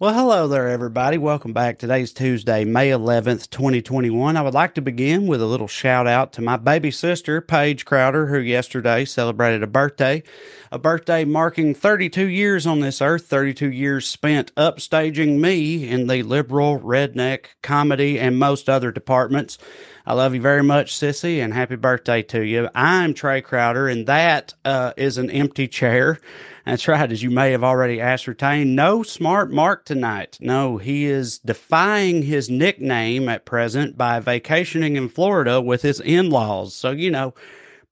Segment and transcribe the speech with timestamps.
[0.00, 1.18] Well, hello there, everybody.
[1.18, 1.76] Welcome back.
[1.76, 4.36] Today's Tuesday, May 11th, 2021.
[4.36, 7.84] I would like to begin with a little shout out to my baby sister, Paige
[7.84, 10.22] Crowder, who yesterday celebrated a birthday.
[10.70, 16.22] A birthday marking 32 years on this earth, 32 years spent upstaging me in the
[16.22, 19.58] liberal, redneck, comedy, and most other departments.
[20.06, 22.68] I love you very much, Sissy, and happy birthday to you.
[22.72, 26.20] I'm Trae Crowder, and that uh, is an empty chair.
[26.68, 27.10] That's right.
[27.10, 30.36] As you may have already ascertained, no smart Mark tonight.
[30.38, 36.28] No, he is defying his nickname at present by vacationing in Florida with his in
[36.28, 36.74] laws.
[36.74, 37.32] So, you know,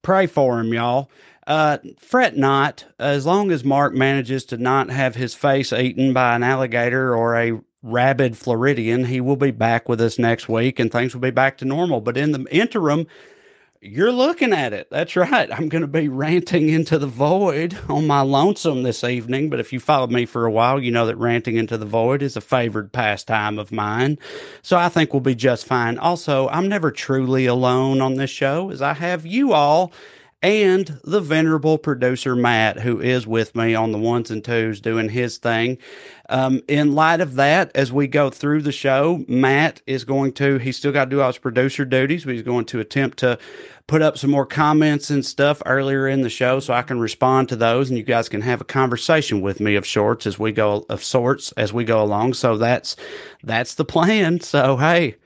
[0.02, 1.10] pray for him, y'all.
[1.46, 6.36] Uh, fret not, as long as Mark manages to not have his face eaten by
[6.36, 10.92] an alligator or a rabid Floridian, he will be back with us next week and
[10.92, 12.02] things will be back to normal.
[12.02, 13.06] But in the interim,
[13.86, 14.88] you're looking at it.
[14.90, 15.50] That's right.
[15.52, 19.48] I'm going to be ranting into the void on my lonesome this evening.
[19.48, 22.23] But if you followed me for a while, you know that ranting into the void
[22.23, 24.18] is a favored pastime of mine.
[24.62, 25.98] So I think we'll be just fine.
[25.98, 29.92] Also, I'm never truly alone on this show, as I have you all
[30.42, 35.09] and the venerable producer Matt, who is with me on the ones and twos doing
[35.09, 35.79] his thing.
[36.29, 40.59] Um, in light of that, as we go through the show, Matt is going to,
[40.59, 43.38] he's still got to do all his producer duties, but he's going to attempt to
[43.87, 47.48] put up some more comments and stuff earlier in the show so I can respond
[47.51, 50.52] to those and you guys can have a conversation with me of sorts as we
[50.52, 52.34] go of sorts as we go along.
[52.34, 52.96] So that's
[53.45, 54.40] that's the plan.
[54.40, 55.16] So hey,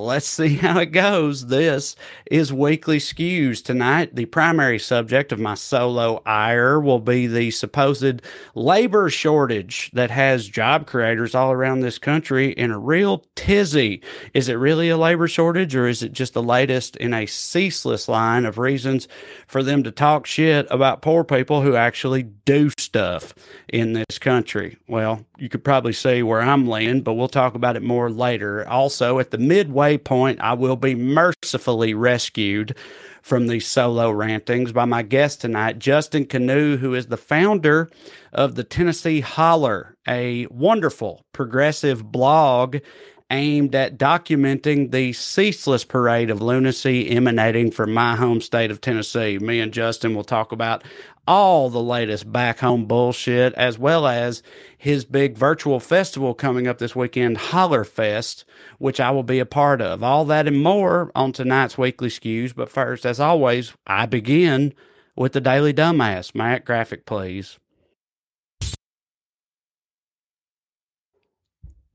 [0.00, 1.48] Let's see how it goes.
[1.48, 1.94] This
[2.30, 3.62] is Weekly Skews.
[3.62, 8.22] Tonight, the primary subject of my solo ire will be the supposed
[8.54, 14.00] labor shortage that has job creators all around this country in a real tizzy.
[14.32, 18.08] Is it really a labor shortage or is it just the latest in a ceaseless
[18.08, 19.06] line of reasons
[19.46, 23.34] for them to talk shit about poor people who actually do stuff
[23.68, 24.76] in this country?
[24.88, 28.66] Well, you could probably see where I'm laying, but we'll talk about it more later.
[28.68, 32.74] Also, at the midway point, I will be mercifully rescued
[33.22, 37.88] from these solo rantings by my guest tonight, Justin Kanew, who is the founder
[38.32, 42.78] of the Tennessee Holler, a wonderful progressive blog
[43.30, 49.38] aimed at documenting the ceaseless parade of lunacy emanating from my home state of Tennessee.
[49.38, 50.82] Me and Justin will talk about
[51.30, 54.42] all the latest back home bullshit, as well as
[54.76, 58.44] his big virtual festival coming up this weekend, Holler Fest,
[58.78, 60.02] which I will be a part of.
[60.02, 62.52] All that and more on tonight's weekly skews.
[62.52, 64.74] But first, as always, I begin
[65.14, 66.34] with the Daily Dumbass.
[66.34, 67.60] Matt, graphic, please.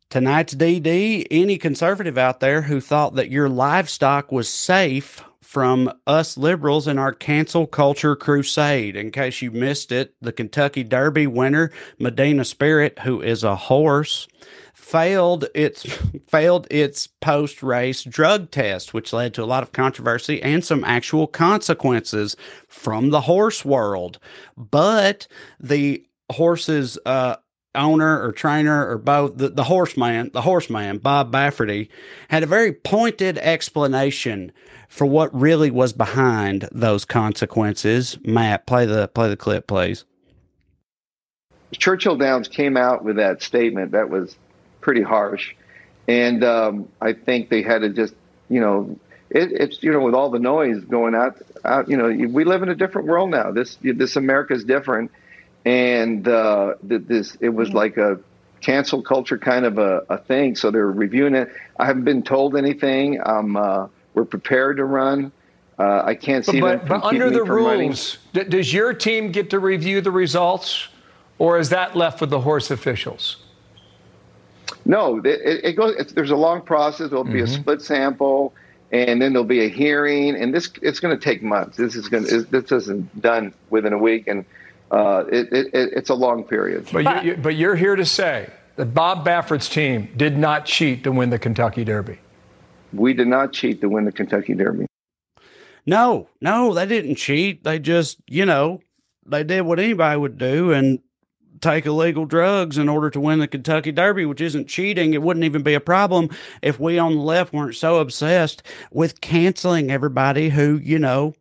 [0.09, 5.22] Tonight's DD, any conservative out there who thought that your livestock was safe
[5.56, 8.94] from us liberals in our cancel culture crusade.
[8.94, 14.28] In case you missed it, the Kentucky Derby winner, Medina Spirit, who is a horse,
[14.74, 15.84] failed its
[16.28, 20.84] failed its post race drug test, which led to a lot of controversy and some
[20.84, 22.36] actual consequences
[22.68, 24.20] from the horse world.
[24.58, 25.26] But
[25.58, 27.38] the horse's uh,
[27.75, 31.88] owner or trainer or both, the, the horseman, the horseman, Bob Baffert,
[32.30, 34.52] had a very pointed explanation
[34.88, 38.18] for what really was behind those consequences.
[38.24, 40.06] Matt, play the play the clip, please.
[41.78, 44.38] Churchill Downs came out with that statement that was
[44.81, 45.53] pretty harsh,
[46.07, 48.13] and um, I think they had to just,
[48.50, 48.97] you know,
[49.30, 52.63] it, it's you know with all the noise going out, out, you know, we live
[52.63, 53.52] in a different world now.
[53.52, 55.12] This this America is different
[55.66, 58.20] and uh, this it was like a
[58.62, 60.56] cancel culture kind of a, a, thing.
[60.56, 61.50] So they're reviewing it.
[61.78, 63.20] I haven't been told anything.
[63.24, 65.31] Um, uh, we're prepared to run.
[65.78, 69.59] Uh, I can't see but, but under the rules, d- does your team get to
[69.59, 70.88] review the results,
[71.38, 73.38] or is that left with the horse officials?
[74.86, 75.25] No, it,
[75.66, 76.14] it goes.
[76.14, 77.09] there's a long process.
[77.09, 77.44] There'll be mm-hmm.
[77.44, 78.54] a split sample,
[78.92, 81.75] and then there'll be a hearing, and this it's going to take months.
[81.75, 82.24] This is going.
[82.24, 84.45] This isn't done within a week, and
[84.95, 86.88] uh, it, it, it's a long period.
[86.92, 91.12] But, you, but you're here to say that Bob Baffert's team did not cheat to
[91.12, 92.19] win the Kentucky Derby.
[92.94, 94.86] We did not cheat to win the Kentucky Derby.
[95.86, 97.65] No, no, they didn't cheat.
[97.65, 98.80] They just, you know,
[99.25, 101.00] they did what anybody would do and
[101.59, 105.13] take illegal drugs in order to win the Kentucky Derby, which isn't cheating.
[105.13, 106.30] It wouldn't even be a problem
[106.62, 111.33] if we on the left weren't so obsessed with canceling everybody who, you know,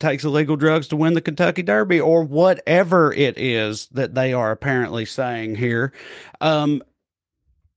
[0.00, 4.50] takes illegal drugs to win the Kentucky Derby or whatever it is that they are
[4.50, 5.92] apparently saying here.
[6.40, 6.82] Um,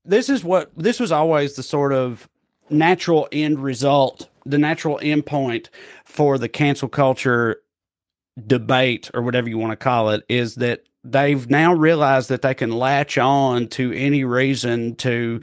[0.06, 2.28] this is what this was always the sort of
[2.70, 5.70] natural end result, the natural end point
[6.06, 7.62] for the cancel culture
[8.48, 12.54] debate or whatever you want to call it is that they've now realized that they
[12.54, 15.42] can latch on to any reason to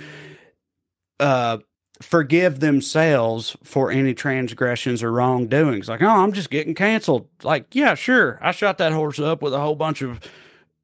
[1.20, 1.58] uh,
[2.00, 5.88] forgive themselves for any transgressions or wrongdoings.
[5.88, 7.29] Like, oh, I'm just getting canceled.
[7.43, 8.38] Like, yeah, sure.
[8.41, 10.20] I shot that horse up with a whole bunch of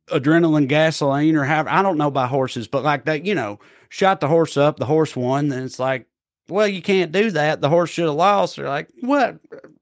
[0.08, 3.58] adrenaline gasoline or have I don't know by horses, but like that, you know,
[3.88, 6.06] shot the horse up, the horse won, then it's like,
[6.48, 7.60] well, you can't do that.
[7.60, 8.56] The horse should have lost.
[8.56, 9.38] They're like, what?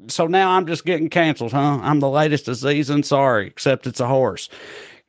[0.09, 1.81] So now I'm just getting canceled, huh?
[1.83, 3.03] I'm the latest of season.
[3.03, 4.49] Sorry, except it's a horse.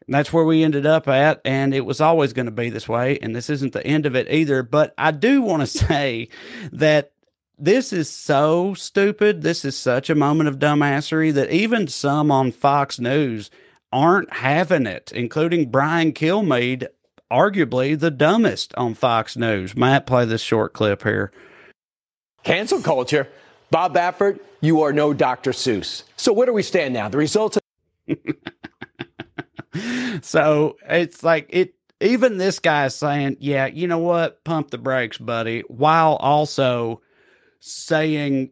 [0.08, 1.42] And that's where we ended up at.
[1.46, 3.18] And it was always going to be this way.
[3.20, 4.64] And this isn't the end of it either.
[4.64, 6.30] But I do want to say
[6.72, 7.12] that
[7.58, 9.42] this is so stupid.
[9.42, 13.50] This is such a moment of dumbassery that even some on Fox News
[13.92, 16.88] aren't having it, including Brian Kilmeade,
[17.32, 19.76] arguably the dumbest on Fox News.
[19.76, 21.32] Matt, play this short clip here.
[22.44, 23.28] Cancel culture.
[23.72, 25.52] Bob Baffert, you are no Dr.
[25.52, 26.04] Seuss.
[26.18, 27.10] So where do we stand now?
[27.10, 27.58] The results.
[27.58, 27.64] Of-
[30.22, 31.74] so it's like it.
[32.02, 34.44] Even this guy is saying, "Yeah, you know what?
[34.44, 37.02] Pump the brakes, buddy," while also
[37.60, 38.52] saying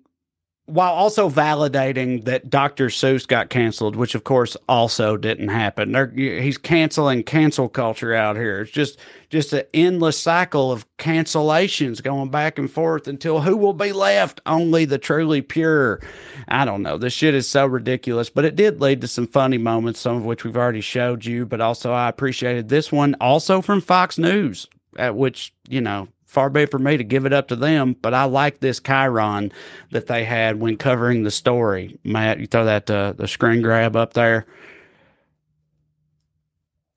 [0.66, 2.88] while also validating that Dr.
[2.88, 5.92] Seuss got canceled, which of course also didn't happen.
[5.92, 8.62] They're, he's canceling cancel culture out here.
[8.62, 8.98] It's just
[9.30, 14.40] just an endless cycle of cancellations going back and forth until who will be left?
[14.46, 16.00] Only the truly pure.
[16.48, 16.98] I don't know.
[16.98, 20.24] This shit is so ridiculous, but it did lead to some funny moments, some of
[20.24, 21.46] which we've already showed you.
[21.46, 24.68] But also, I appreciated this one also from Fox News,
[24.98, 27.96] at which you know far be it for me to give it up to them,
[28.02, 29.52] but I like this Chiron
[29.92, 32.00] that they had when covering the story.
[32.04, 34.48] Matt, you throw that uh, the screen grab up there.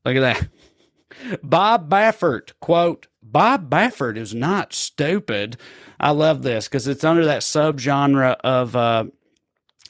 [0.05, 1.41] Look at that.
[1.43, 5.59] Bob Baffert, quote, Bob Baffert is not stupid.
[6.01, 9.05] I love this because it's under that subgenre of uh,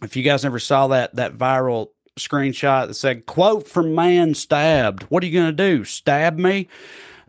[0.03, 1.89] if you guys never saw that that viral
[2.19, 5.05] screenshot that said, quote from man stabbed.
[5.05, 5.85] What are you gonna do?
[5.85, 6.69] Stab me?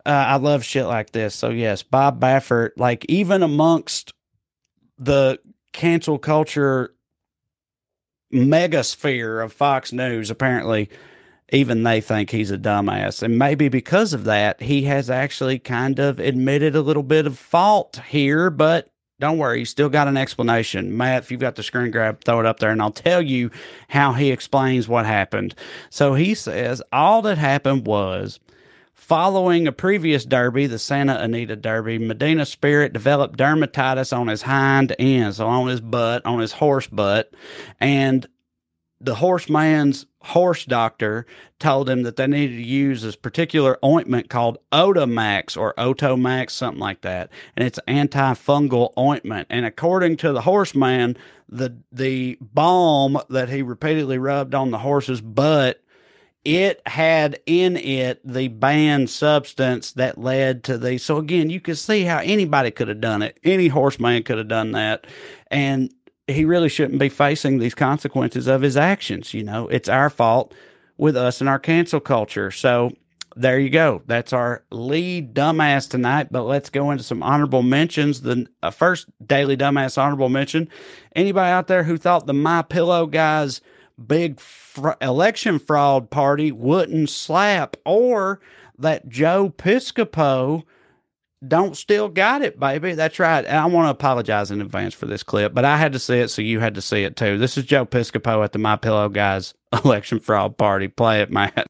[0.08, 1.36] Uh, I love shit like this.
[1.36, 4.14] So yes, Bob Baffert, like even amongst
[4.98, 5.38] the
[5.74, 6.96] cancel culture
[8.34, 10.90] megasphere of Fox News, apparently
[11.52, 13.22] even they think he's a dumbass.
[13.22, 17.38] And maybe because of that, he has actually kind of admitted a little bit of
[17.38, 18.90] fault here, but
[19.20, 20.96] don't worry, he's still got an explanation.
[20.96, 23.52] Matt, if you've got the screen grab, throw it up there and I'll tell you
[23.90, 25.54] how he explains what happened.
[25.90, 28.40] So he says all that happened was
[28.98, 34.96] Following a previous derby, the Santa Anita Derby, Medina Spirit developed dermatitis on his hind
[34.98, 37.32] end, so on his butt, on his horse butt,
[37.80, 38.28] and
[39.00, 41.28] the horseman's horse doctor
[41.60, 46.80] told him that they needed to use this particular ointment called Otamax or Otomax, something
[46.80, 47.30] like that.
[47.56, 49.48] And it's antifungal ointment.
[49.52, 51.16] And according to the horseman,
[51.48, 55.82] the the balm that he repeatedly rubbed on the horse's butt
[56.48, 60.98] it had in it the banned substance that led to the.
[60.98, 63.38] So again, you can see how anybody could have done it.
[63.44, 65.08] Any horseman could have done that,
[65.52, 65.94] and
[66.26, 69.34] he really shouldn't be facing these consequences of his actions.
[69.34, 70.54] You know, it's our fault
[70.98, 72.50] with us and our cancel culture.
[72.50, 72.94] So
[73.36, 74.02] there you go.
[74.08, 76.30] That's our lead dumbass tonight.
[76.32, 78.22] But let's go into some honorable mentions.
[78.22, 80.70] The uh, first daily dumbass honorable mention.
[81.14, 83.60] Anybody out there who thought the My Pillow guys
[84.06, 88.40] big fr- election fraud party wouldn't slap, or
[88.78, 90.64] that Joe Piscopo
[91.46, 92.94] don't still got it, baby.
[92.94, 93.46] That's right.
[93.46, 96.20] And I want to apologize in advance for this clip, but I had to see
[96.20, 97.38] it, so you had to see it too.
[97.38, 100.88] This is Joe Piscopo at the My Pillow Guys election fraud party.
[100.88, 101.68] Play it, Matt.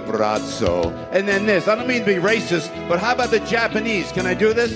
[0.00, 0.92] Brazzo.
[1.12, 1.68] And then this.
[1.68, 4.12] I don't mean to be racist, but how about the Japanese?
[4.12, 4.74] Can I do this?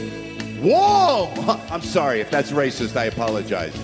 [0.60, 1.30] Whoa!
[1.70, 2.96] I'm sorry if that's racist.
[2.96, 3.74] I apologize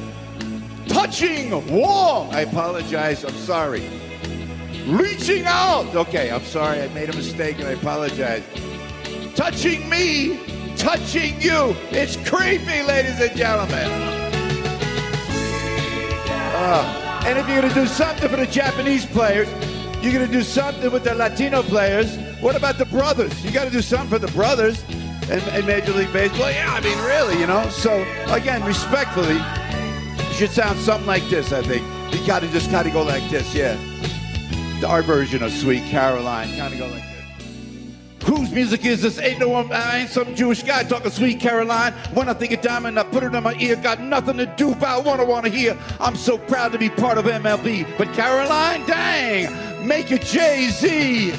[0.88, 2.28] touching wall.
[2.32, 3.24] I apologize.
[3.24, 3.88] I'm sorry.
[4.86, 5.94] Reaching out.
[5.94, 6.80] Okay, I'm sorry.
[6.80, 8.42] I made a mistake and I apologize.
[9.34, 10.40] Touching me,
[10.76, 11.74] touching you.
[11.90, 13.90] It's creepy, ladies and gentlemen.
[16.58, 19.48] Uh, and if you're going to do something for the Japanese players,
[20.02, 22.16] you're going to do something with the Latino players.
[22.40, 23.44] What about the brothers?
[23.44, 24.82] You got to do something for the brothers
[25.28, 26.50] in, in Major League Baseball.
[26.50, 27.68] Yeah, I mean, really, you know.
[27.70, 29.38] So again, respectfully,
[30.36, 31.82] should sound something like this, I think.
[32.12, 33.74] You gotta just kinda go like this, yeah.
[34.86, 38.28] Our version of Sweet Caroline, kinda go like this.
[38.28, 39.18] Whose music is this?
[39.18, 41.94] Ain't no one, I ain't some Jewish guy talking Sweet Caroline.
[42.12, 43.76] When I think of diamond, I put it in my ear.
[43.76, 45.74] Got nothing to do what I wanna hear.
[45.98, 47.86] I'm so proud to be part of MLB.
[47.96, 51.32] But Caroline, dang, make it Jay-Z.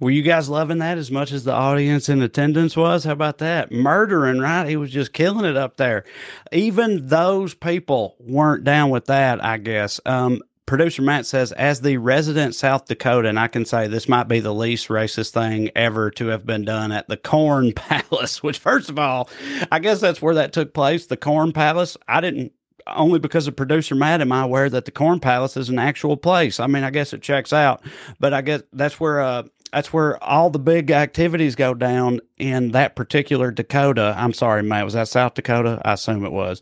[0.00, 3.04] Were you guys loving that as much as the audience in attendance was?
[3.04, 3.72] How about that?
[3.72, 4.68] Murdering, right?
[4.68, 6.04] He was just killing it up there.
[6.52, 10.00] Even those people weren't down with that, I guess.
[10.06, 14.28] Um, producer Matt says, as the resident South Dakota, and I can say this might
[14.28, 18.58] be the least racist thing ever to have been done at the Corn Palace, which,
[18.58, 19.28] first of all,
[19.72, 21.96] I guess that's where that took place, the Corn Palace.
[22.06, 22.52] I didn't
[22.86, 26.16] only because of producer Matt am I aware that the Corn Palace is an actual
[26.16, 26.60] place.
[26.60, 27.82] I mean, I guess it checks out,
[28.18, 32.72] but I guess that's where uh, that's where all the big activities go down in
[32.72, 34.14] that particular Dakota.
[34.16, 34.84] I'm sorry, Matt.
[34.84, 35.80] Was that South Dakota?
[35.84, 36.60] I assume it was.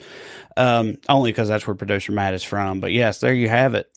[0.56, 2.80] Um, only because that's where producer Matt is from.
[2.80, 3.90] But yes, there you have it.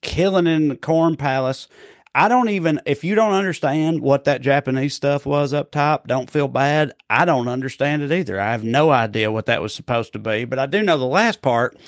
[0.00, 1.68] Killing in the Corn Palace.
[2.14, 6.30] I don't even, if you don't understand what that Japanese stuff was up top, don't
[6.30, 6.92] feel bad.
[7.08, 8.38] I don't understand it either.
[8.38, 11.06] I have no idea what that was supposed to be, but I do know the
[11.06, 11.78] last part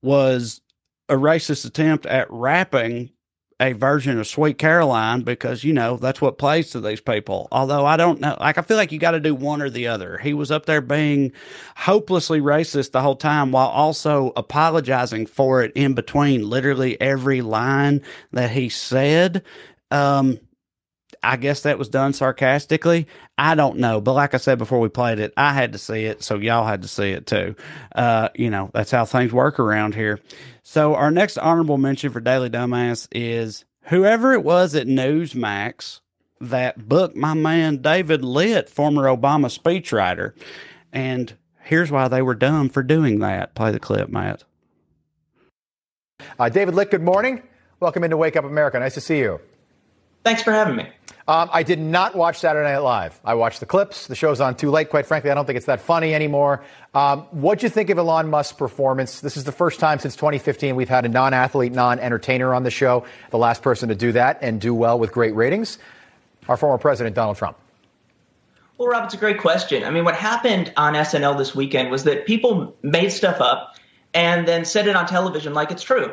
[0.00, 0.60] was
[1.08, 3.10] a racist attempt at rapping
[3.60, 7.48] a version of Sweet Caroline because you know that's what plays to these people.
[7.52, 9.86] Although I don't know, like I feel like you got to do one or the
[9.86, 10.18] other.
[10.18, 11.32] He was up there being
[11.76, 18.02] hopelessly racist the whole time while also apologizing for it in between literally every line
[18.32, 19.42] that he said.
[19.90, 20.40] Um,
[21.24, 23.06] I guess that was done sarcastically.
[23.38, 26.04] I don't know, but like I said before we played it, I had to see
[26.04, 27.56] it, so y'all had to see it too.
[27.94, 30.20] Uh, you know, that's how things work around here.
[30.62, 36.00] So our next honorable mention for Daily Dumbass is whoever it was at Newsmax
[36.40, 40.32] that booked my man David Litt, former Obama speechwriter.
[40.92, 43.54] And here's why they were dumb for doing that.
[43.54, 44.44] Play the clip, Matt.
[46.38, 47.42] Uh, David Litt, good morning.
[47.80, 48.78] Welcome into Wake Up America.
[48.78, 49.40] Nice to see you.
[50.24, 50.88] Thanks for having me.
[51.26, 53.18] Um, I did not watch Saturday Night Live.
[53.24, 54.08] I watched the clips.
[54.08, 54.90] The show's on too late.
[54.90, 56.62] Quite frankly, I don't think it's that funny anymore.
[56.92, 59.20] Um, what'd you think of Elon Musk's performance?
[59.20, 63.06] This is the first time since 2015 we've had a non-athlete, non-entertainer on the show.
[63.30, 65.78] The last person to do that and do well with great ratings,
[66.46, 67.56] our former president Donald Trump.
[68.76, 69.82] Well, Rob, it's a great question.
[69.82, 73.76] I mean, what happened on SNL this weekend was that people made stuff up
[74.12, 76.12] and then said it on television like it's true.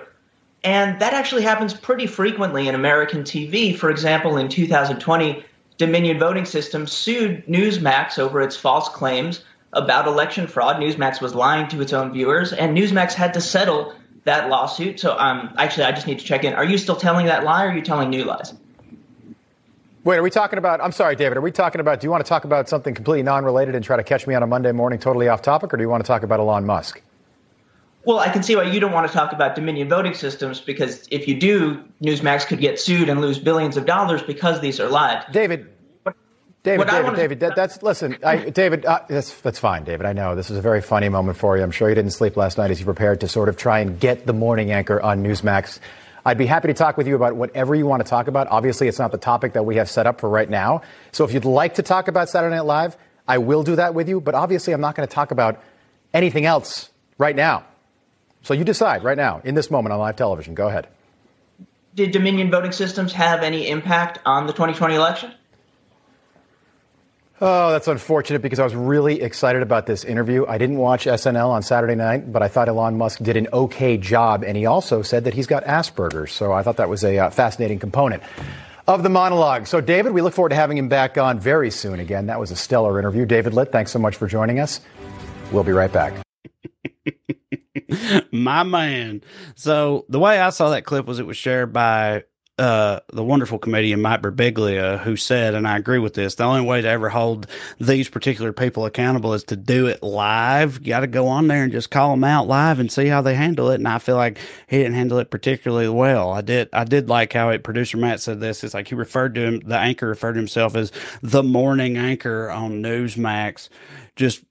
[0.64, 3.76] And that actually happens pretty frequently in American TV.
[3.76, 5.44] For example, in 2020,
[5.78, 10.76] Dominion Voting Systems sued Newsmax over its false claims about election fraud.
[10.78, 13.94] Newsmax was lying to its own viewers, and Newsmax had to settle
[14.26, 15.00] that lawsuit.
[15.00, 16.54] So, um, actually, I just need to check in.
[16.54, 18.54] Are you still telling that lie, or are you telling new lies?
[20.04, 20.82] Wait, are we talking about?
[20.82, 21.38] I'm sorry, David.
[21.38, 22.00] Are we talking about?
[22.00, 24.44] Do you want to talk about something completely non-related and try to catch me on
[24.44, 27.02] a Monday morning, totally off topic, or do you want to talk about Elon Musk?
[28.04, 31.08] Well, I can see why you don't want to talk about Dominion voting systems because
[31.12, 34.90] if you do, Newsmax could get sued and lose billions of dollars because these are
[34.90, 35.32] live.
[35.32, 35.68] David,
[36.64, 38.86] David, David, David, that, that's listen, I, David.
[38.86, 40.06] Uh, that's that's fine, David.
[40.06, 41.64] I know this is a very funny moment for you.
[41.64, 44.00] I'm sure you didn't sleep last night as you prepared to sort of try and
[44.00, 45.80] get the morning anchor on Newsmax.
[46.24, 48.48] I'd be happy to talk with you about whatever you want to talk about.
[48.48, 50.84] Obviously, it's not the topic that we have set up for right now.
[51.12, 52.96] So if you'd like to talk about Saturday Night Live,
[53.28, 54.22] I will do that with you.
[54.22, 55.64] But obviously, I'm not going to talk about
[56.14, 57.66] anything else right now.
[58.44, 60.56] So you decide right now, in this moment on live television.
[60.56, 60.88] Go ahead.
[61.94, 65.32] Did Dominion voting systems have any impact on the 2020 election?
[67.44, 70.46] Oh, that's unfortunate because I was really excited about this interview.
[70.46, 73.98] I didn't watch SNL on Saturday night, but I thought Elon Musk did an okay
[73.98, 76.32] job, and he also said that he's got Asperger's.
[76.32, 78.22] So I thought that was a uh, fascinating component
[78.88, 79.66] of the monologue.
[79.66, 82.28] So, David, we look forward to having him back on very soon again.
[82.28, 83.26] That was a stellar interview.
[83.26, 84.80] David Litt, thanks so much for joining us.
[85.52, 86.14] We'll be right back.
[88.32, 89.22] My man.
[89.56, 92.24] So the way I saw that clip was it was shared by
[92.62, 96.62] uh, the wonderful comedian Mike Birbiglia, who said, and I agree with this, the only
[96.62, 97.48] way to ever hold
[97.80, 100.78] these particular people accountable is to do it live.
[100.80, 103.24] You got to go on there and just call them out live and see how
[103.24, 103.76] they handle it.
[103.76, 106.32] And I feel like he didn't handle it particularly well.
[106.34, 108.64] I did, I did like how it, producer Matt said this.
[108.64, 110.92] It's like he referred to him, the anchor referred to himself as
[111.24, 113.70] the morning anchor on Newsmax.
[114.16, 114.44] Just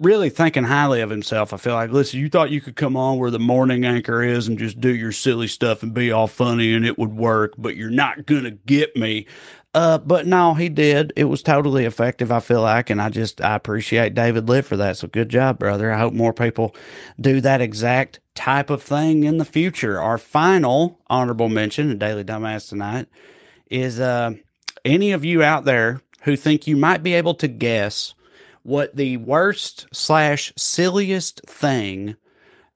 [0.00, 1.52] really thinking highly of himself.
[1.52, 4.48] I feel like, listen, you thought you could come on where the morning anchor is
[4.48, 7.76] and just do your silly stuff and be all funny and it would work, but
[7.76, 9.26] you're not going to get me.
[9.74, 11.12] Uh, but no, he did.
[11.16, 12.88] It was totally effective, I feel like.
[12.88, 14.96] And I just, I appreciate David Litt for that.
[14.96, 15.92] So good job, brother.
[15.92, 16.74] I hope more people
[17.20, 20.00] do that exact type of thing in the future.
[20.00, 23.06] Our final honorable mention in Daily Dumbass tonight
[23.70, 24.32] is, uh,
[24.84, 28.14] any of you out there who think you might be able to guess
[28.66, 32.16] what the worst slash silliest thing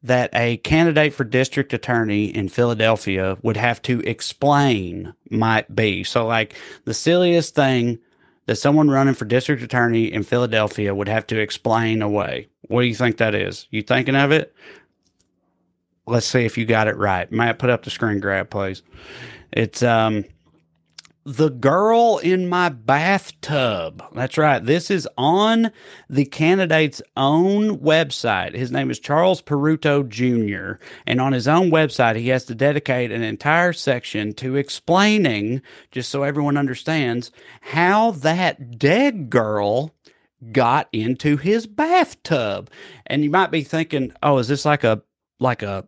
[0.04, 6.04] that a candidate for district attorney in Philadelphia would have to explain might be.
[6.04, 6.54] So, like
[6.84, 7.98] the silliest thing
[8.46, 12.48] that someone running for district attorney in Philadelphia would have to explain away.
[12.68, 13.66] What do you think that is?
[13.70, 14.54] You thinking of it?
[16.06, 17.30] Let's see if you got it right.
[17.32, 18.82] Matt, put up the screen grab, please.
[19.52, 20.24] It's um
[21.30, 24.02] the girl in my bathtub.
[24.14, 24.64] That's right.
[24.64, 25.70] This is on
[26.08, 28.56] the candidate's own website.
[28.56, 30.82] His name is Charles Peruto Jr.
[31.06, 36.10] And on his own website, he has to dedicate an entire section to explaining, just
[36.10, 39.94] so everyone understands, how that dead girl
[40.50, 42.70] got into his bathtub.
[43.06, 45.00] And you might be thinking, oh, is this like a
[45.38, 45.86] like a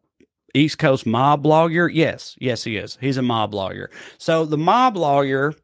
[0.55, 1.89] East Coast mob lawyer?
[1.89, 2.99] Yes, yes, he is.
[3.01, 3.91] He's a mob lawyer.
[4.19, 5.55] So the mob lawyer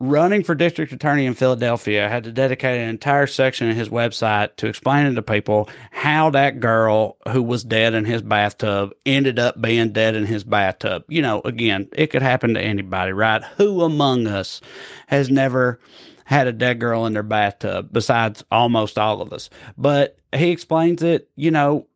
[0.00, 4.56] running for district attorney in Philadelphia had to dedicate an entire section of his website
[4.56, 9.60] to explaining to people how that girl who was dead in his bathtub ended up
[9.60, 11.04] being dead in his bathtub.
[11.08, 13.42] You know, again, it could happen to anybody, right?
[13.56, 14.60] Who among us
[15.06, 15.80] has never
[16.24, 19.48] had a dead girl in their bathtub besides almost all of us?
[19.78, 21.86] But he explains it, you know,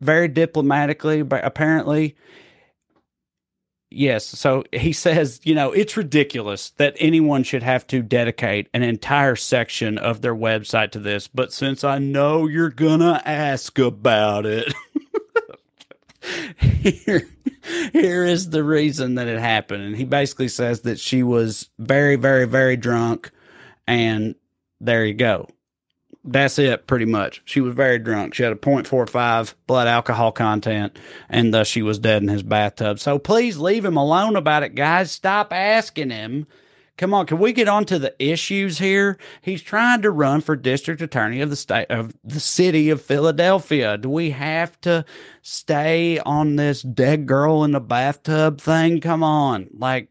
[0.00, 2.16] very diplomatically, but apparently
[3.90, 4.24] Yes.
[4.24, 9.36] So he says, you know, it's ridiculous that anyone should have to dedicate an entire
[9.36, 11.28] section of their website to this.
[11.28, 14.72] But since I know you're going to ask about it,
[16.56, 17.28] here,
[17.92, 19.82] here is the reason that it happened.
[19.82, 23.30] And he basically says that she was very, very, very drunk.
[23.86, 24.36] And
[24.80, 25.48] there you go
[26.24, 27.42] that's it pretty much.
[27.44, 28.34] She was very drunk.
[28.34, 30.98] She had a 0.45 blood alcohol content,
[31.28, 32.98] and thus she was dead in his bathtub.
[32.98, 35.10] So please leave him alone about it, guys.
[35.10, 36.46] Stop asking him.
[36.98, 39.16] Come on, can we get on to the issues here?
[39.40, 43.96] He's trying to run for district attorney of the state of the city of Philadelphia.
[43.96, 45.06] Do we have to
[45.40, 49.00] stay on this dead girl in the bathtub thing?
[49.00, 49.68] Come on.
[49.72, 50.10] Like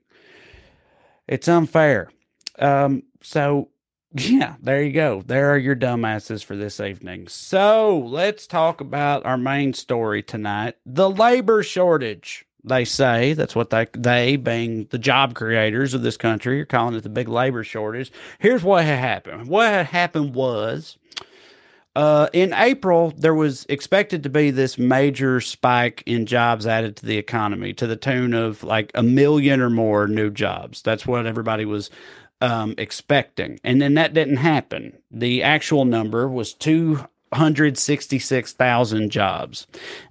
[1.27, 2.09] it's unfair.
[2.57, 3.69] Um, so
[4.13, 5.21] yeah, there you go.
[5.25, 7.27] There are your dumbasses for this evening.
[7.27, 12.45] So let's talk about our main story tonight the labor shortage.
[12.63, 16.95] They say that's what they, they being the job creators of this country, are calling
[16.95, 18.11] it the big labor shortage.
[18.39, 19.47] Here's what had happened.
[19.47, 20.97] What had happened was
[21.95, 27.05] uh, in April, there was expected to be this major spike in jobs added to
[27.05, 30.81] the economy to the tune of like a million or more new jobs.
[30.81, 31.89] That's what everybody was
[32.41, 33.59] um, expecting.
[33.63, 34.97] And then that didn't happen.
[35.11, 39.65] The actual number was 266,000 jobs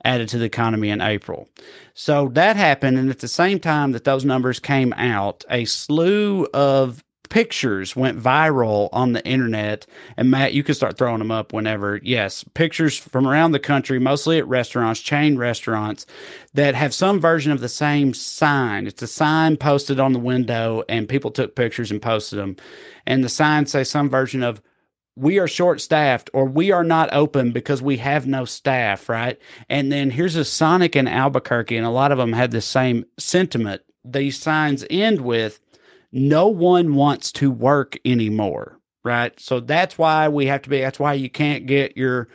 [0.05, 1.49] added to the economy in April.
[1.95, 2.99] So that happened.
[2.99, 8.21] And at the same time that those numbers came out, a slew of pictures went
[8.21, 9.87] viral on the internet.
[10.17, 12.01] And Matt, you can start throwing them up whenever.
[12.03, 16.07] Yes, pictures from around the country, mostly at restaurants, chain restaurants,
[16.55, 18.87] that have some version of the same sign.
[18.87, 22.57] It's a sign posted on the window, and people took pictures and posted them.
[23.07, 24.61] And the signs say some version of,
[25.17, 29.37] we are short staffed or we are not open because we have no staff, right?
[29.69, 33.05] And then here's a Sonic in Albuquerque, and a lot of them had the same
[33.19, 33.83] sentiment.
[34.05, 35.59] These signs end with,
[36.12, 39.38] no one wants to work anymore, right?
[39.38, 42.29] So that's why we have to be, that's why you can't get your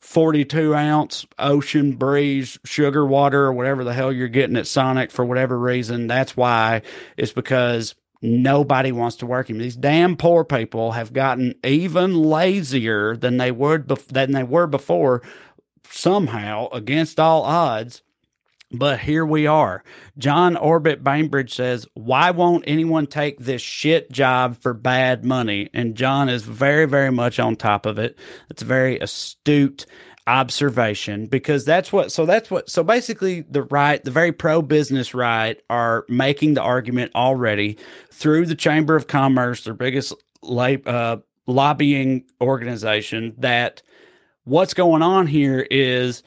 [0.00, 5.24] 42 ounce ocean breeze sugar water or whatever the hell you're getting at Sonic for
[5.24, 6.06] whatever reason.
[6.06, 6.82] That's why
[7.16, 9.58] it's because nobody wants to work him.
[9.58, 15.22] These damn poor people have gotten even lazier than they were than they were before
[15.88, 18.02] somehow against all odds
[18.78, 19.82] but here we are.
[20.18, 25.70] John Orbit Bainbridge says, Why won't anyone take this shit job for bad money?
[25.74, 28.18] And John is very, very much on top of it.
[28.50, 29.86] It's a very astute
[30.26, 35.14] observation because that's what, so that's what, so basically the right, the very pro business
[35.14, 37.76] right are making the argument already
[38.10, 43.82] through the Chamber of Commerce, their biggest uh, lobbying organization, that
[44.44, 46.22] what's going on here is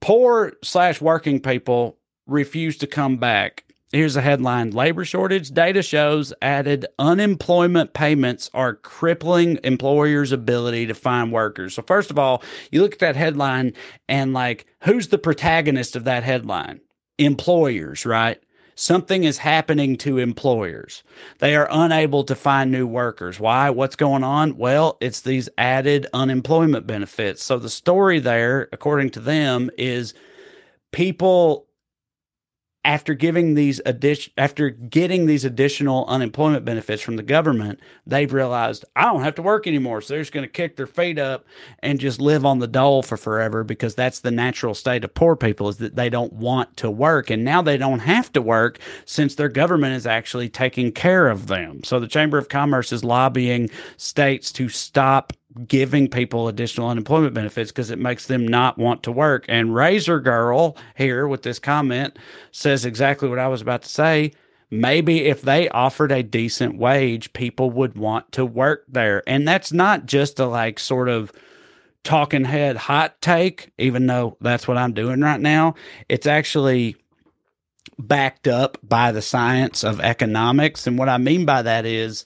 [0.00, 3.64] poor slash working people refuse to come back.
[3.90, 10.94] Here's a headline Labor shortage data shows added unemployment payments are crippling employers' ability to
[10.94, 11.74] find workers.
[11.74, 13.72] So, first of all, you look at that headline
[14.06, 16.80] and, like, who's the protagonist of that headline?
[17.16, 18.38] Employers, right?
[18.78, 21.02] Something is happening to employers.
[21.38, 23.40] They are unable to find new workers.
[23.40, 23.70] Why?
[23.70, 24.56] What's going on?
[24.56, 27.42] Well, it's these added unemployment benefits.
[27.42, 30.14] So the story there, according to them, is
[30.92, 31.67] people
[32.88, 38.82] after giving these addition after getting these additional unemployment benefits from the government, they've realized
[38.96, 40.00] I don't have to work anymore.
[40.00, 41.44] So they're just going to kick their feet up
[41.80, 45.36] and just live on the dole for forever because that's the natural state of poor
[45.36, 47.28] people is that they don't want to work.
[47.28, 51.46] And now they don't have to work since their government is actually taking care of
[51.46, 51.84] them.
[51.84, 55.34] So the Chamber of Commerce is lobbying states to stop
[55.66, 59.44] giving people additional unemployment benefits because it makes them not want to work.
[59.48, 62.18] And Razor Girl here with this comment
[62.52, 64.32] says exactly what I was about to say.
[64.70, 69.22] maybe if they offered a decent wage, people would want to work there.
[69.26, 71.32] And that's not just a like sort of
[72.04, 75.74] talking head hot take, even though that's what I'm doing right now.
[76.08, 76.96] It's actually
[77.98, 80.86] backed up by the science of economics.
[80.86, 82.24] And what I mean by that is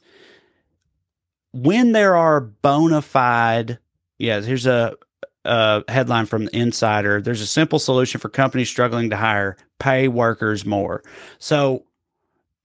[1.52, 3.78] when there are bona fide,
[4.18, 4.96] yeah, here's a,
[5.44, 7.20] a headline from the Insider.
[7.20, 11.02] There's a simple solution for companies struggling to hire, pay workers more.
[11.38, 11.84] So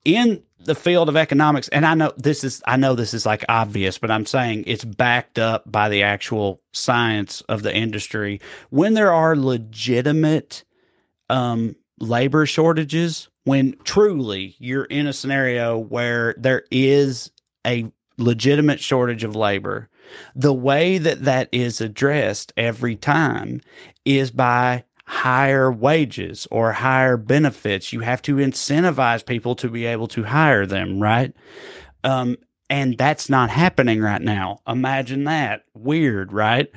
[0.04, 3.44] in the field of economics, and I know this is I know this is like
[3.48, 8.40] obvious, but I'm saying it's backed up by the actual science of the industry.
[8.70, 10.64] When there are legitimate
[11.28, 17.30] um, labor shortages, when truly you're in a scenario where there is
[17.66, 19.88] a legitimate shortage of labor,
[20.34, 23.60] the way that that is addressed every time
[24.04, 27.92] is by higher wages or higher benefits.
[27.92, 31.32] You have to incentivize people to be able to hire them, right?
[32.04, 32.36] Um,
[32.68, 34.58] and that's not happening right now.
[34.66, 35.62] Imagine that.
[35.74, 36.70] Weird, right?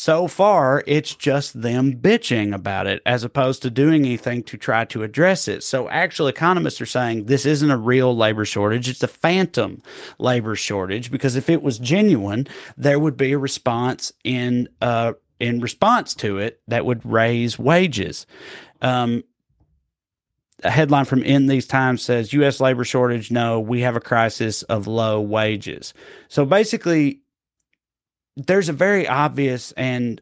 [0.00, 4.86] So far, it's just them bitching about it as opposed to doing anything to try
[4.86, 5.62] to address it.
[5.62, 9.82] So, actual economists are saying this isn't a real labor shortage, it's a phantom
[10.18, 12.46] labor shortage because if it was genuine,
[12.78, 18.24] there would be a response in uh, in response to it that would raise wages.
[18.80, 19.22] Um,
[20.64, 22.58] a headline from In These Times says U.S.
[22.58, 23.30] labor shortage.
[23.30, 25.92] No, we have a crisis of low wages.
[26.28, 27.20] So basically,
[28.36, 30.20] there's a very obvious and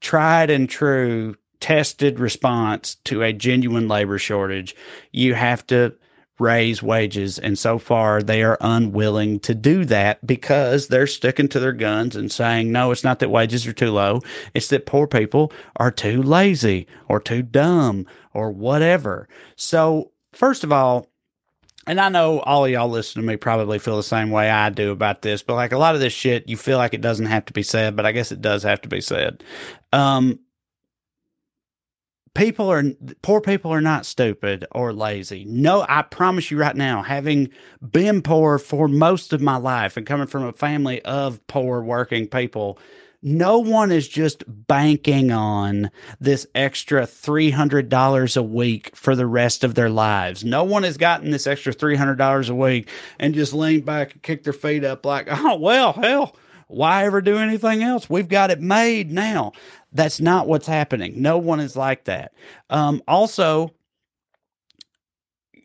[0.00, 4.76] tried and true tested response to a genuine labor shortage.
[5.12, 5.96] You have to
[6.38, 7.38] raise wages.
[7.38, 12.14] And so far, they are unwilling to do that because they're sticking to their guns
[12.14, 14.20] and saying, no, it's not that wages are too low.
[14.52, 19.28] It's that poor people are too lazy or too dumb or whatever.
[19.56, 21.08] So, first of all,
[21.86, 24.90] and I know all y'all listening to me probably feel the same way I do
[24.90, 27.44] about this, but like a lot of this shit, you feel like it doesn't have
[27.46, 29.44] to be said, but I guess it does have to be said.
[29.92, 30.40] Um,
[32.34, 32.82] people are
[33.22, 35.44] poor people are not stupid or lazy.
[35.46, 37.50] No, I promise you right now, having
[37.90, 42.26] been poor for most of my life and coming from a family of poor working
[42.26, 42.78] people,
[43.22, 49.74] no one is just banking on this extra $300 a week for the rest of
[49.74, 50.44] their lives.
[50.44, 54.44] No one has gotten this extra $300 a week and just leaned back and kicked
[54.44, 56.36] their feet up like, oh, well, hell,
[56.68, 58.10] why ever do anything else?
[58.10, 59.52] We've got it made now.
[59.92, 61.22] That's not what's happening.
[61.22, 62.32] No one is like that.
[62.70, 63.72] Um, also,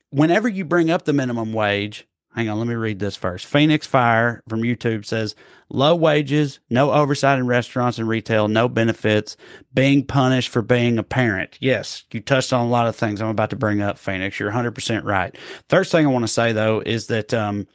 [0.10, 3.46] whenever you bring up the minimum wage, hang on, let me read this first.
[3.46, 5.36] Phoenix Fire from YouTube says
[5.70, 9.38] low wages, no oversight in restaurants and retail, no benefits,
[9.74, 11.58] being punished for being a parent.
[11.60, 14.40] Yes, you touched on a lot of things I'm about to bring up, Phoenix.
[14.40, 15.36] You're 100% right.
[15.70, 17.68] First thing I want to say, though, is that um,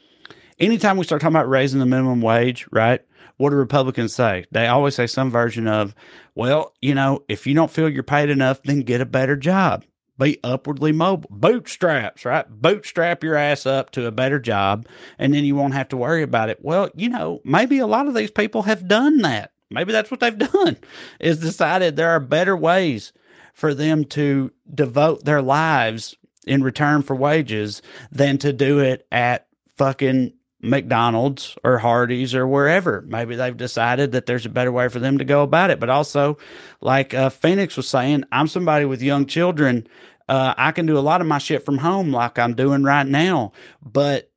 [0.59, 3.01] anytime we start talking about raising the minimum wage, right?
[3.37, 4.47] what do Republicans say?
[4.51, 5.95] They always say some version of,
[6.35, 9.85] well, you know, if you don't feel you're paid enough, then get a better job.
[10.19, 11.29] Be upwardly mobile.
[11.31, 12.49] Bootstraps, right?
[12.49, 14.87] Bootstrap your ass up to a better job,
[15.19, 16.59] and then you won't have to worry about it.
[16.63, 19.53] Well, you know, maybe a lot of these people have done that.
[19.71, 20.79] Maybe that's what they've done,
[21.21, 23.13] is decided there are better ways
[23.53, 26.15] for them to devote their lives
[26.47, 30.33] in return for wages than to do it at fucking
[30.67, 33.03] McDonald's or Hardee's or wherever.
[33.07, 35.81] Maybe they've decided that there's a better way for them to go about it.
[35.81, 36.39] But also,
[36.81, 39.87] like uh, Phoenix was saying, I'm somebody with young children.
[40.29, 43.07] Uh, I can do a lot of my shit from home, like I'm doing right
[43.07, 43.53] now.
[43.83, 44.31] But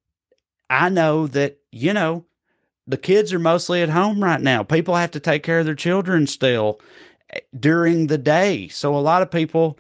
[0.70, 2.26] I know that, you know,
[2.86, 4.64] the kids are mostly at home right now.
[4.64, 6.80] People have to take care of their children still
[7.32, 8.68] eh, during the day.
[8.68, 9.80] So a lot of people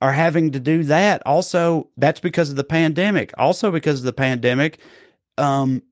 [0.00, 1.22] are having to do that.
[1.24, 3.32] Also, that's because of the pandemic.
[3.38, 4.78] Also, because of the pandemic,
[5.38, 5.82] um,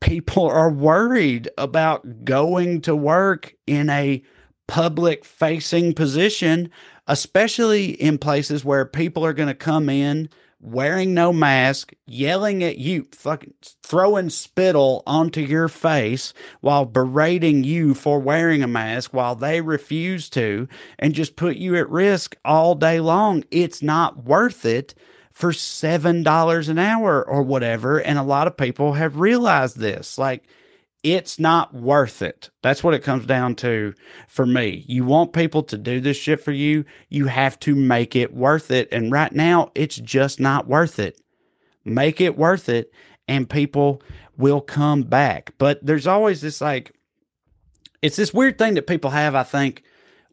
[0.00, 4.22] people are worried about going to work in a
[4.66, 6.70] public facing position,
[7.06, 10.28] especially in places where people are going to come in
[10.62, 17.94] wearing no mask, yelling at you, fucking throwing spittle onto your face while berating you
[17.94, 20.68] for wearing a mask while they refuse to
[21.00, 23.44] and just put you at risk all day long.
[23.50, 24.94] It's not worth it
[25.32, 27.98] for $7 an hour or whatever.
[27.98, 30.18] And a lot of people have realized this.
[30.18, 30.44] Like,
[31.02, 32.50] it's not worth it.
[32.62, 33.94] That's what it comes down to
[34.28, 34.84] for me.
[34.86, 38.70] You want people to do this shit for you, you have to make it worth
[38.70, 38.88] it.
[38.92, 41.20] And right now, it's just not worth it.
[41.84, 42.92] Make it worth it,
[43.26, 44.00] and people
[44.36, 45.54] will come back.
[45.58, 46.94] But there's always this like,
[48.00, 49.82] it's this weird thing that people have, I think,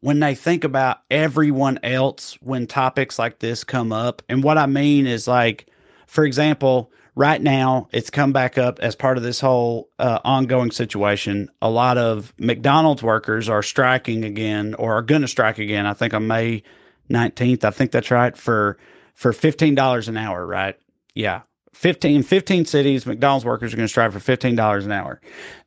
[0.01, 4.21] when they think about everyone else when topics like this come up.
[4.29, 5.67] And what I mean is like,
[6.07, 10.71] for example, right now it's come back up as part of this whole uh, ongoing
[10.71, 11.49] situation.
[11.61, 15.85] A lot of McDonald's workers are striking again or are going to strike again.
[15.85, 16.63] I think on May
[17.09, 17.63] 19th.
[17.63, 18.77] I think that's right for
[19.13, 20.77] for $15 an hour, right?
[21.13, 21.41] Yeah.
[21.73, 25.21] 15, 15 cities, McDonald's workers are going to strike for $15 an hour.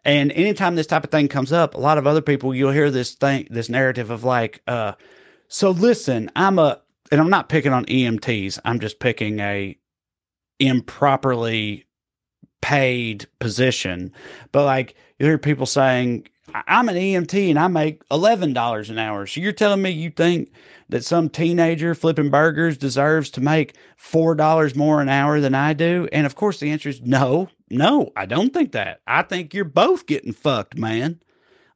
[0.05, 2.91] And anytime this type of thing comes up, a lot of other people, you'll hear
[2.91, 4.93] this thing, this narrative of like, uh,
[5.49, 8.59] so listen, I'm a, and I'm not picking on EMTs.
[8.65, 9.77] I'm just picking a
[10.59, 11.87] improperly
[12.63, 14.13] paid position.
[14.51, 19.27] But like you hear people saying, I'm an EMT and I make $11 an hour.
[19.27, 20.51] So you're telling me you think
[20.93, 26.07] that some teenager flipping burgers deserves to make $4 more an hour than I do?
[26.13, 29.01] And of course, the answer is no, no, I don't think that.
[29.07, 31.21] I think you're both getting fucked, man.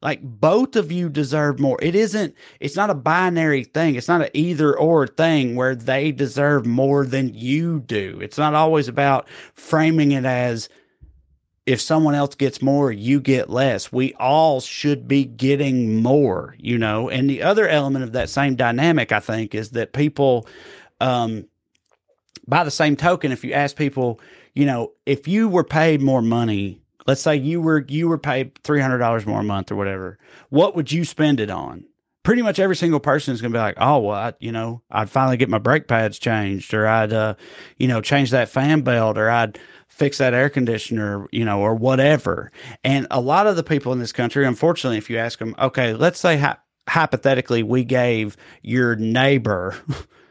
[0.03, 1.79] Like both of you deserve more.
[1.81, 3.95] It isn't, it's not a binary thing.
[3.95, 8.19] It's not an either or thing where they deserve more than you do.
[8.21, 10.69] It's not always about framing it as,
[11.67, 13.93] if someone else gets more, you get less.
[13.93, 17.11] We all should be getting more, you know.
[17.11, 20.47] And the other element of that same dynamic, I think, is that people,
[21.01, 21.47] um,
[22.47, 24.21] by the same token, if you ask people,
[24.55, 28.57] you know, if you were paid more money, let's say you were you were paid
[28.63, 30.19] three hundred dollars more a month or whatever,
[30.51, 31.85] what would you spend it on?
[32.27, 34.83] Pretty much every single person is going to be like, oh well, I, you know,
[34.91, 37.37] I'd finally get my brake pads changed, or I'd, uh,
[37.77, 41.77] you know, change that fan belt, or I'd fix that air conditioner, you know, or
[41.77, 42.51] whatever.
[42.83, 45.95] And a lot of the people in this country, unfortunately, if you ask them, okay,
[45.95, 46.45] let's say
[46.89, 49.77] hypothetically we gave your neighbor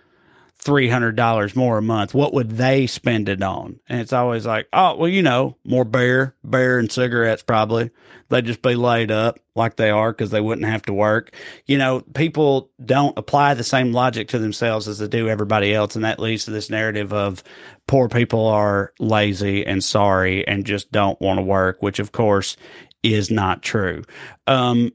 [0.66, 3.80] $300 more a month, what would they spend it on?
[3.88, 7.92] And it's always like, oh, well, you know, more beer, beer and cigarettes probably.
[8.30, 11.36] They'd just be laid up like they are because they wouldn't have to work.
[11.68, 15.96] You know, people don't apply the same logic to themselves as they do everybody else.
[15.96, 17.44] And that leads to this narrative of
[17.86, 22.58] poor people are lazy and sorry and just don't want to work, which of course
[23.04, 24.04] is not true.
[24.48, 24.92] Um,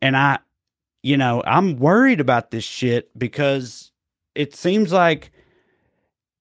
[0.00, 0.38] and I,
[1.02, 3.87] you know, I'm worried about this shit because
[4.38, 5.32] it seems like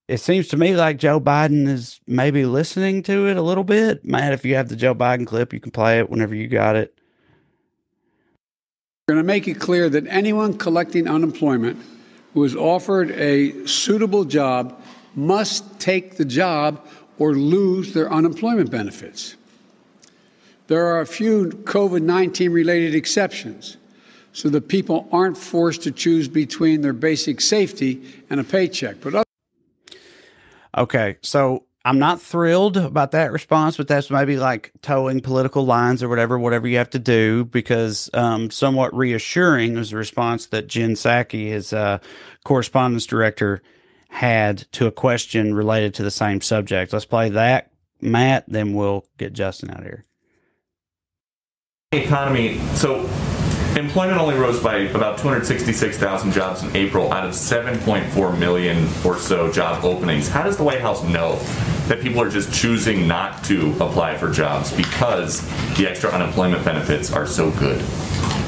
[0.07, 4.05] it seems to me like Joe Biden is maybe listening to it a little bit.
[4.05, 6.75] Matt, if you have the Joe Biden clip, you can play it whenever you got
[6.75, 6.93] it.
[9.07, 11.83] We're going to make it clear that anyone collecting unemployment
[12.36, 14.79] who is offered a suitable job
[15.15, 16.86] must take the job
[17.17, 19.36] or lose their unemployment benefits.
[20.67, 23.77] There are a few COVID 19 related exceptions
[24.38, 28.97] so that people aren't forced to choose between their basic safety and a paycheck.
[29.02, 29.26] But
[30.78, 36.04] okay, so I'm not thrilled about that response, but that's maybe like towing political lines
[36.04, 40.67] or whatever, whatever you have to do, because um, somewhat reassuring was the response that
[40.67, 41.97] Jen Psaki, his uh,
[42.45, 43.63] correspondence director,
[44.10, 46.93] had to a question related to the same subject.
[46.93, 47.71] Let's play that,
[48.02, 50.06] Matt, then we'll get Justin out of here.
[51.91, 52.60] Economy.
[52.76, 53.10] So
[53.77, 59.51] employment only rose by about 266,000 jobs in April out of 7.4 million or so
[59.51, 60.27] job openings.
[60.27, 61.39] How does the White House know
[61.88, 65.41] that people are just choosing not to apply for jobs because
[65.78, 67.84] the extra unemployment benefits are so good?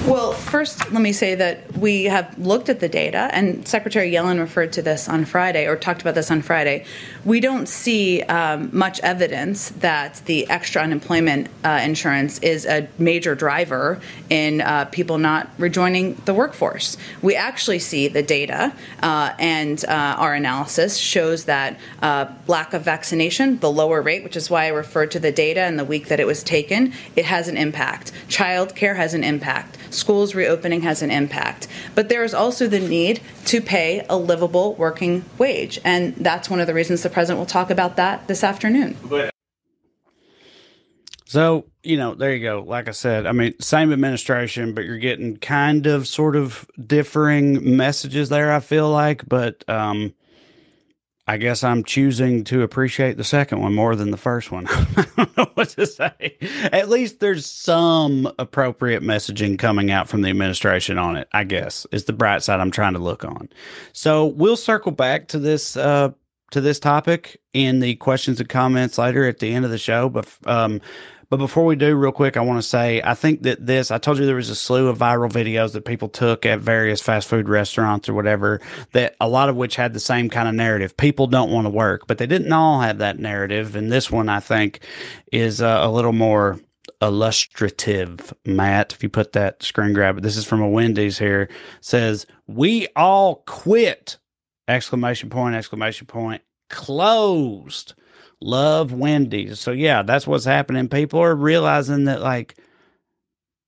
[0.08, 4.40] Well, first, let me say that we have looked at the data, and Secretary Yellen
[4.40, 6.86] referred to this on Friday, or talked about this on Friday.
[7.26, 13.36] We don't see um, much evidence that the extra unemployment uh, insurance is a major
[13.36, 14.00] driver
[14.30, 16.98] in uh, people not rejoining the workforce.
[17.22, 18.74] We actually see the data,
[19.04, 24.36] uh, and uh, our analysis shows that uh, lack of vaccination, the lower rate, which
[24.36, 27.26] is why I referred to the data and the week that it was taken, it
[27.26, 28.12] has an impact.
[28.28, 31.68] Child care has an impact schools reopening has an impact.
[31.96, 35.80] But there is also the need to pay a livable working wage.
[35.84, 38.98] And that's one of the reasons the president will talk about that this afternoon.
[41.26, 42.64] So, you know, there you go.
[42.66, 47.78] Like I said, I mean, same administration, but you're getting kind of sort of differing
[47.78, 49.30] messages there, I feel like.
[49.30, 50.16] But um,
[51.30, 54.66] I guess I'm choosing to appreciate the second one more than the first one.
[54.70, 56.36] I don't know what to say.
[56.72, 61.86] At least there's some appropriate messaging coming out from the administration on it, I guess,
[61.92, 63.48] is the bright side I'm trying to look on.
[63.94, 66.14] So we'll circle back to this uh
[66.50, 70.10] to this topic in the questions and comments later at the end of the show.
[70.10, 70.82] But um
[71.30, 73.98] but before we do, real quick, I want to say I think that this, I
[73.98, 77.28] told you there was a slew of viral videos that people took at various fast
[77.28, 78.62] food restaurants or whatever,
[78.94, 80.98] that a lot of which had the same kind of narrative.
[80.98, 83.76] People don't want to work, but they didn't all have that narrative.
[83.76, 84.80] And this one, I think,
[85.32, 86.60] is uh, a little more
[87.02, 88.94] illustrative, Matt.
[88.94, 91.50] If you put that screen grab, this is from a Wendy's here,
[91.82, 94.18] says, We all quit!
[94.68, 97.94] Exclamation point, exclamation point closed.
[98.42, 99.60] Love Wendy's.
[99.60, 100.88] So yeah, that's what's happening.
[100.88, 102.58] People are realizing that like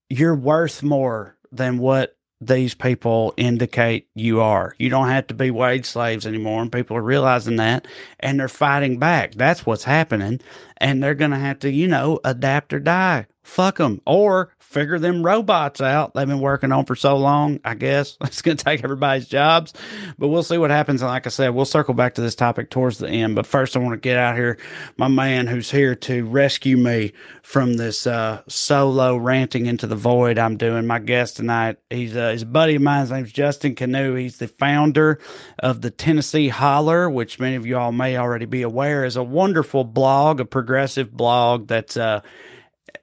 [0.09, 4.75] you're worth more than what these people indicate you are.
[4.79, 6.61] You don't have to be wage slaves anymore.
[6.63, 7.87] And people are realizing that
[8.19, 9.35] and they're fighting back.
[9.35, 10.41] That's what's happening.
[10.77, 13.27] And they're going to have to, you know, adapt or die.
[13.43, 14.01] Fuck them.
[14.05, 17.59] Or figure them robots out they've been working on for so long.
[17.65, 19.73] I guess it's going to take everybody's jobs,
[20.17, 21.01] but we'll see what happens.
[21.01, 23.35] And like I said, we'll circle back to this topic towards the end.
[23.35, 24.57] But first, I want to get out here
[24.95, 30.37] my man who's here to rescue me from this uh, solo ranting into the void
[30.37, 30.85] I'm doing.
[30.85, 33.01] My guest tonight, he's, uh, he's a buddy of mine.
[33.01, 35.19] His name's Justin Kanew He's the founder
[35.59, 39.23] of the Tennessee Holler, which many of you all may already be aware is a
[39.23, 42.21] wonderful blog, a progressive blog that's uh,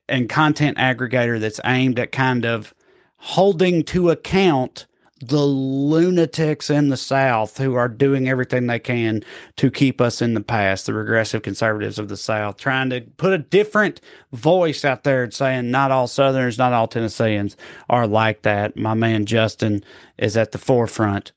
[0.08, 2.74] and content aggregator that's aimed at kind of
[3.18, 4.86] holding to account
[5.20, 9.22] the lunatics in the South who are doing everything they can
[9.56, 13.32] to keep us in the past, the regressive conservatives of the South, trying to put
[13.32, 14.00] a different
[14.32, 17.56] voice out there and saying not all Southerners, not all Tennesseans
[17.90, 18.76] are like that.
[18.76, 19.82] My man Justin
[20.16, 21.32] is at the forefront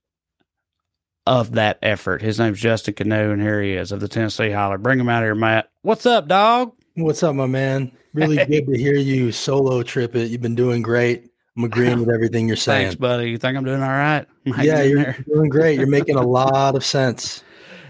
[1.25, 2.21] of that effort.
[2.21, 4.77] His name's Justin Kanew, and here he is of the Tennessee Holler.
[4.77, 5.69] Bring him out here, Matt.
[5.81, 6.73] What's up, dog?
[6.95, 7.91] What's up, my man?
[8.13, 10.29] Really good to hear you solo trip it.
[10.29, 11.29] You've been doing great.
[11.57, 12.87] I'm agreeing with everything you're saying.
[12.87, 13.29] Thanks, buddy.
[13.29, 14.25] You think I'm doing all right?
[14.45, 15.25] yeah, you're there?
[15.27, 15.77] doing great.
[15.77, 17.43] You're making a lot of sense.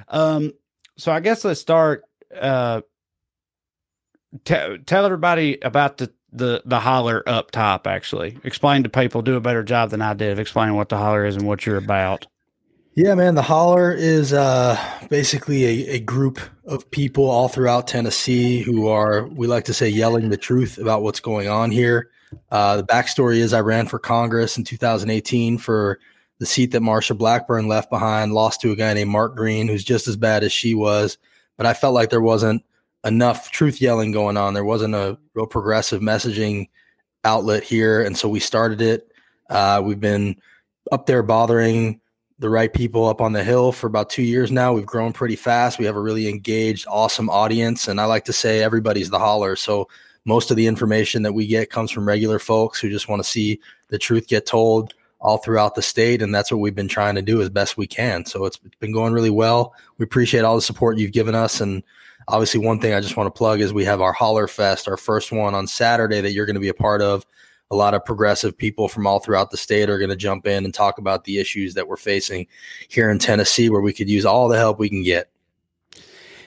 [0.08, 0.54] Um,
[0.98, 2.04] so I guess let's start.
[2.36, 2.82] Uh,
[4.46, 7.88] t- tell everybody about the the the holler up top.
[7.88, 9.22] Actually, explain to people.
[9.22, 11.66] Do a better job than I did of explaining what the holler is and what
[11.66, 12.28] you're about.
[12.94, 13.36] Yeah, man.
[13.36, 14.78] The Holler is uh,
[15.10, 19.88] basically a, a, group of people all throughout Tennessee who are, we like to say,
[19.88, 22.10] yelling the truth about what's going on here.
[22.52, 26.00] Uh, the backstory is I ran for Congress in 2018 for
[26.40, 29.86] the seat that Marsha Blackburn left behind, lost to a guy named Mark Green, who's
[29.86, 31.18] just as bad as she was.
[31.56, 32.62] But I felt like there wasn't
[33.06, 34.54] enough truth yelling going on.
[34.54, 36.68] There wasn't a real progressive messaging
[37.24, 38.02] outlet here.
[38.02, 39.14] And so we started it.
[39.50, 40.36] Uh, we've been
[40.92, 42.01] up there bothering
[42.42, 44.74] the right people up on the hill for about two years now.
[44.74, 45.78] We've grown pretty fast.
[45.78, 47.88] We have a really engaged, awesome audience.
[47.88, 49.56] And I like to say everybody's the holler.
[49.56, 49.88] So
[50.26, 53.30] most of the information that we get comes from regular folks who just want to
[53.30, 56.24] see the truth get told all throughout the state.
[56.24, 58.26] And that's what we've been trying to do as best we can.
[58.26, 59.76] So it's, been going really well.
[60.00, 61.62] We appreciate all the support you've given us.
[61.62, 61.84] And
[62.28, 64.98] obviously, one thing I just want to plug is we have our Holler Fest, our
[64.98, 67.24] first one on Saturday that you're going to be a part of
[67.72, 70.66] a lot of progressive people from all throughout the state are going to jump in
[70.66, 72.46] and talk about the issues that we're facing
[72.90, 75.31] here in Tennessee, where we could use all the help we can get.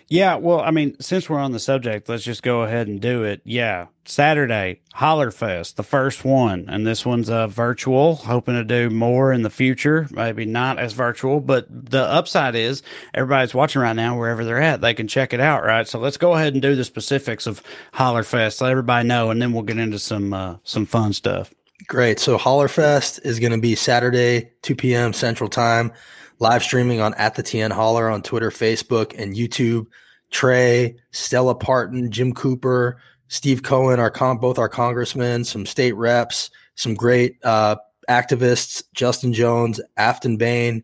[0.09, 3.25] Yeah, well, I mean, since we're on the subject, let's just go ahead and do
[3.25, 3.41] it.
[3.45, 8.17] Yeah, Saturday, Hollerfest, the first one, and this one's uh, virtual.
[8.17, 10.07] Hoping to do more in the future.
[10.11, 12.83] Maybe not as virtual, but the upside is
[13.15, 15.89] everybody's watching right now, wherever they're at, they can check it out, right?
[15.89, 17.63] So let's go ahead and do the specifics of
[17.95, 21.55] Hollerfest, let everybody know, and then we'll get into some uh, some fun stuff.
[21.89, 22.19] Great.
[22.19, 25.13] So Hollerfest is going to be Saturday, 2 p.m.
[25.13, 25.93] Central Time
[26.39, 29.87] live streaming on at the TN Holler on Twitter, Facebook, and YouTube.
[30.35, 36.51] Trae, Stella Parton, Jim Cooper, Steve Cohen, our con- both our congressmen, some state reps,
[36.75, 37.77] some great uh,
[38.11, 40.83] activists, Justin Jones, Afton Bain,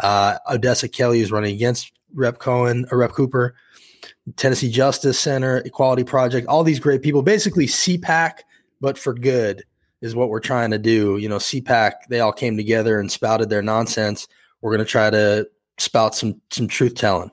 [0.00, 3.54] uh, Odessa Kelly, who's running against Rep Cohen or Rep Cooper,
[4.36, 7.22] Tennessee Justice Center, Equality Project, all these great people.
[7.22, 8.40] Basically, CPAC,
[8.80, 9.64] but for good
[10.00, 11.18] is what we're trying to do.
[11.18, 14.26] You know, CPAC, they all came together and spouted their nonsense
[14.60, 17.30] we're going to try to spout some some truth telling.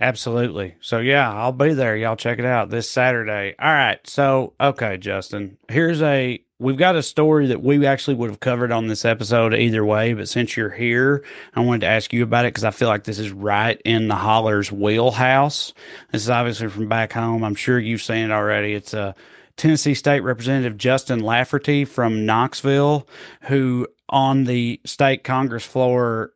[0.00, 0.76] Absolutely.
[0.80, 1.94] So yeah, I'll be there.
[1.96, 3.54] Y'all check it out this Saturday.
[3.58, 3.98] All right.
[4.06, 8.72] So okay, Justin, here's a we've got a story that we actually would have covered
[8.72, 12.44] on this episode either way, but since you're here, I wanted to ask you about
[12.44, 15.74] it because I feel like this is right in the Holler's wheelhouse.
[16.12, 17.42] This is obviously from back home.
[17.42, 18.74] I'm sure you've seen it already.
[18.74, 19.14] It's a
[19.60, 23.06] Tennessee State Representative Justin Lafferty from Knoxville,
[23.42, 26.32] who on the state Congress floor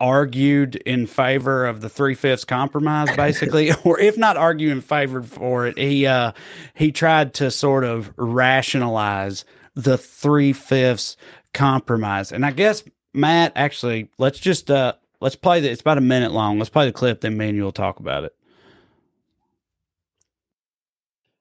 [0.00, 5.22] argued in favor of the three fifths compromise, basically, or if not argue in favor
[5.22, 6.32] for it, he uh,
[6.74, 9.44] he tried to sort of rationalize
[9.76, 11.16] the three fifths
[11.54, 12.32] compromise.
[12.32, 12.82] And I guess
[13.14, 15.70] Matt, actually, let's just uh, let's play the.
[15.70, 16.58] It's about a minute long.
[16.58, 18.34] Let's play the clip, then me and you'll talk about it.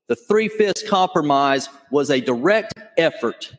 [0.08, 3.54] The three fifths compromise was a direct effort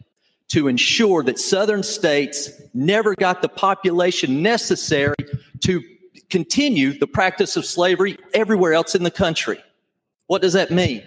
[0.48, 5.16] to ensure that southern states never got the population necessary
[5.60, 5.82] to
[6.30, 9.58] continue the practice of slavery everywhere else in the country.
[10.28, 11.02] What does that mean?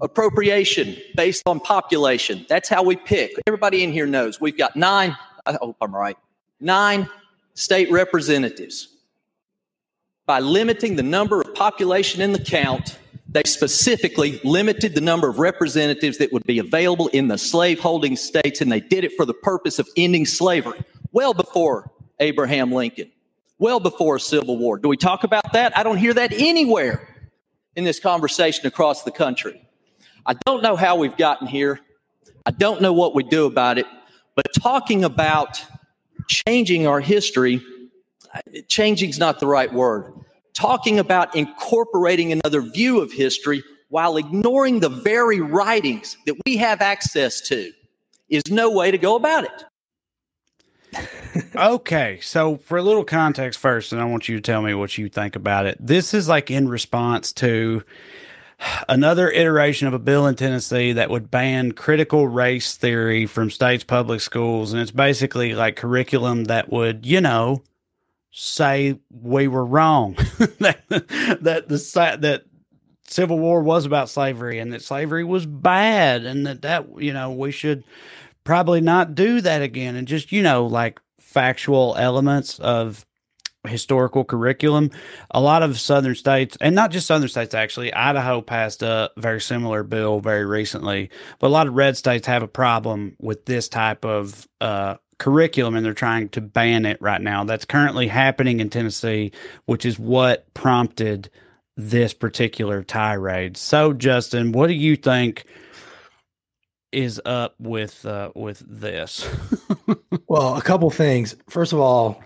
[0.00, 2.46] Appropriation based on population.
[2.48, 3.32] That's how we pick.
[3.46, 6.16] Everybody in here knows we've got nine, I hope I'm right,
[6.60, 7.08] nine
[7.54, 8.88] state representatives.
[10.26, 12.98] by limiting the number of population in the count,
[13.32, 18.60] they specifically limited the number of representatives that would be available in the slaveholding states,
[18.60, 23.10] and they did it for the purpose of ending slavery well before Abraham Lincoln,
[23.58, 24.78] well before Civil War.
[24.78, 25.76] Do we talk about that?
[25.76, 27.08] I don't hear that anywhere
[27.74, 29.66] in this conversation across the country.
[30.26, 31.80] I don't know how we've gotten here.
[32.44, 33.86] I don't know what we do about it,
[34.36, 35.64] but talking about
[36.28, 37.62] changing our history,
[38.68, 40.12] changing is not the right word.
[40.54, 46.80] Talking about incorporating another view of history while ignoring the very writings that we have
[46.80, 47.72] access to
[48.28, 49.64] is no way to go about it
[51.56, 54.98] okay, so for a little context first, and I want you to tell me what
[54.98, 55.76] you think about it.
[55.80, 57.82] This is like in response to
[58.88, 63.84] another iteration of a bill in Tennessee that would ban critical race theory from states'
[63.84, 64.72] public schools.
[64.72, 67.62] And it's basically like curriculum that would, you know,
[68.32, 70.14] say we were wrong,
[70.58, 72.44] that, that the that
[73.06, 77.30] Civil War was about slavery and that slavery was bad and that that, you know,
[77.30, 77.84] we should
[78.42, 83.04] probably not do that again and just, you know, like factual elements of
[83.68, 84.90] historical curriculum.
[85.30, 89.40] A lot of southern states, and not just southern states actually, Idaho passed a very
[89.40, 93.68] similar bill very recently, but a lot of red states have a problem with this
[93.68, 97.44] type of uh, curriculum and they're trying to ban it right now.
[97.44, 99.30] That's currently happening in Tennessee,
[99.66, 101.30] which is what prompted
[101.76, 103.56] this particular tirade.
[103.56, 105.46] So, Justin, what do you think?
[106.90, 109.26] is up with uh, with this?
[110.28, 111.34] well, a couple things.
[111.48, 112.22] First of all,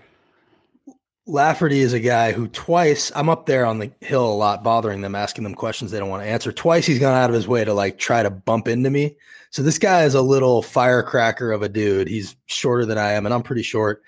[1.25, 4.99] Lafferty is a guy who twice I'm up there on the hill a lot, bothering
[4.99, 6.51] them, asking them questions they don't want to answer.
[6.51, 9.15] Twice he's gone out of his way to like try to bump into me.
[9.57, 12.07] So this guy is a little firecracker of a dude.
[12.07, 14.03] He's shorter than I am, and I'm pretty short.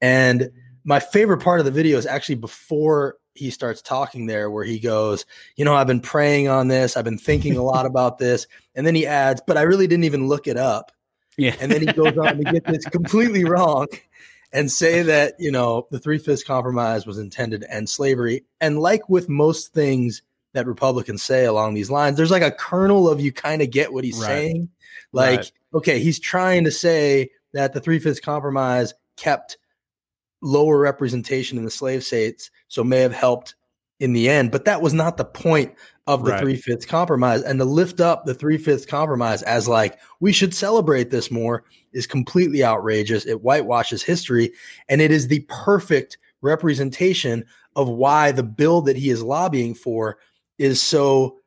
[0.00, 0.50] And
[0.84, 4.78] my favorite part of the video is actually before he starts talking there where he
[4.78, 8.46] goes, you know, I've been praying on this, I've been thinking a lot about this,
[8.74, 10.92] and then he adds, but I really didn't even look it up.
[11.36, 11.54] Yeah.
[11.60, 13.88] And then he goes on to get this completely wrong
[14.50, 18.46] and say that, you know, the three fifths compromise was intended to end slavery.
[18.62, 20.22] And like with most things
[20.54, 23.92] that Republicans say along these lines, there's like a kernel of you kind of get
[23.92, 24.26] what he's right.
[24.26, 24.70] saying.
[25.16, 25.52] Like, right.
[25.74, 29.56] okay, he's trying to say that the three fifths compromise kept
[30.42, 33.54] lower representation in the slave states, so may have helped
[33.98, 34.50] in the end.
[34.50, 35.74] But that was not the point
[36.06, 36.40] of the right.
[36.40, 37.40] three fifths compromise.
[37.40, 41.64] And to lift up the three fifths compromise as like we should celebrate this more
[41.94, 43.24] is completely outrageous.
[43.24, 44.52] It whitewashes history,
[44.90, 47.42] and it is the perfect representation
[47.74, 50.18] of why the bill that he is lobbying for
[50.58, 51.38] is so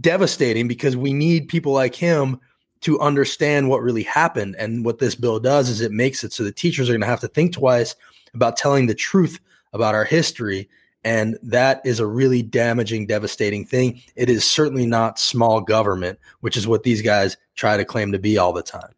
[0.00, 2.40] devastating because we need people like him
[2.84, 4.54] to understand what really happened.
[4.58, 7.06] And what this bill does is it makes it so the teachers are going to
[7.06, 7.96] have to think twice
[8.34, 9.40] about telling the truth
[9.72, 10.68] about our history.
[11.02, 14.02] And that is a really damaging, devastating thing.
[14.16, 18.18] It is certainly not small government, which is what these guys try to claim to
[18.18, 18.92] be all the time.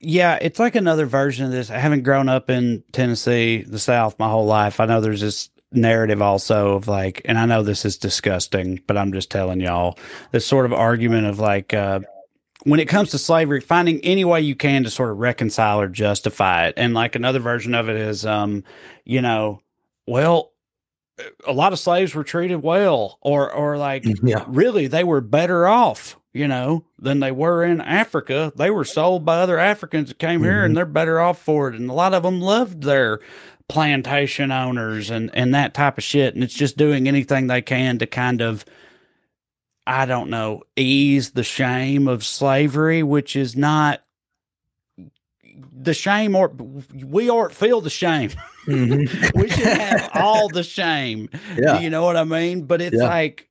[0.00, 1.70] Yeah, it's like another version of this.
[1.70, 4.80] I haven't grown up in Tennessee, the South, my whole life.
[4.80, 8.96] I know there's this narrative also of like, and I know this is disgusting, but
[8.96, 9.96] I'm just telling y'all
[10.32, 12.00] this sort of argument of like, uh,
[12.64, 15.88] when it comes to slavery, finding any way you can to sort of reconcile or
[15.88, 16.74] justify it.
[16.76, 18.64] And like another version of it is, um,
[19.04, 19.60] you know,
[20.06, 20.52] well,
[21.46, 24.44] a lot of slaves were treated well, or or like yeah.
[24.48, 28.52] really they were better off, you know, than they were in Africa.
[28.56, 30.44] They were sold by other Africans that came mm-hmm.
[30.44, 30.76] here, and mm-hmm.
[30.76, 31.74] they're better off for it.
[31.74, 33.20] And a lot of them loved their
[33.68, 36.34] plantation owners and and that type of shit.
[36.34, 38.64] And it's just doing anything they can to kind of
[39.86, 44.02] I don't know, ease the shame of slavery, which is not
[45.72, 46.48] the shame or
[47.04, 48.30] we aren't feel the shame.
[48.66, 49.38] Mm-hmm.
[49.40, 51.28] we should have all the shame.
[51.56, 51.80] Yeah.
[51.80, 52.62] You know what I mean?
[52.62, 53.08] But it's yeah.
[53.08, 53.48] like,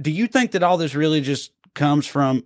[0.00, 2.44] do you think that all this really just comes from?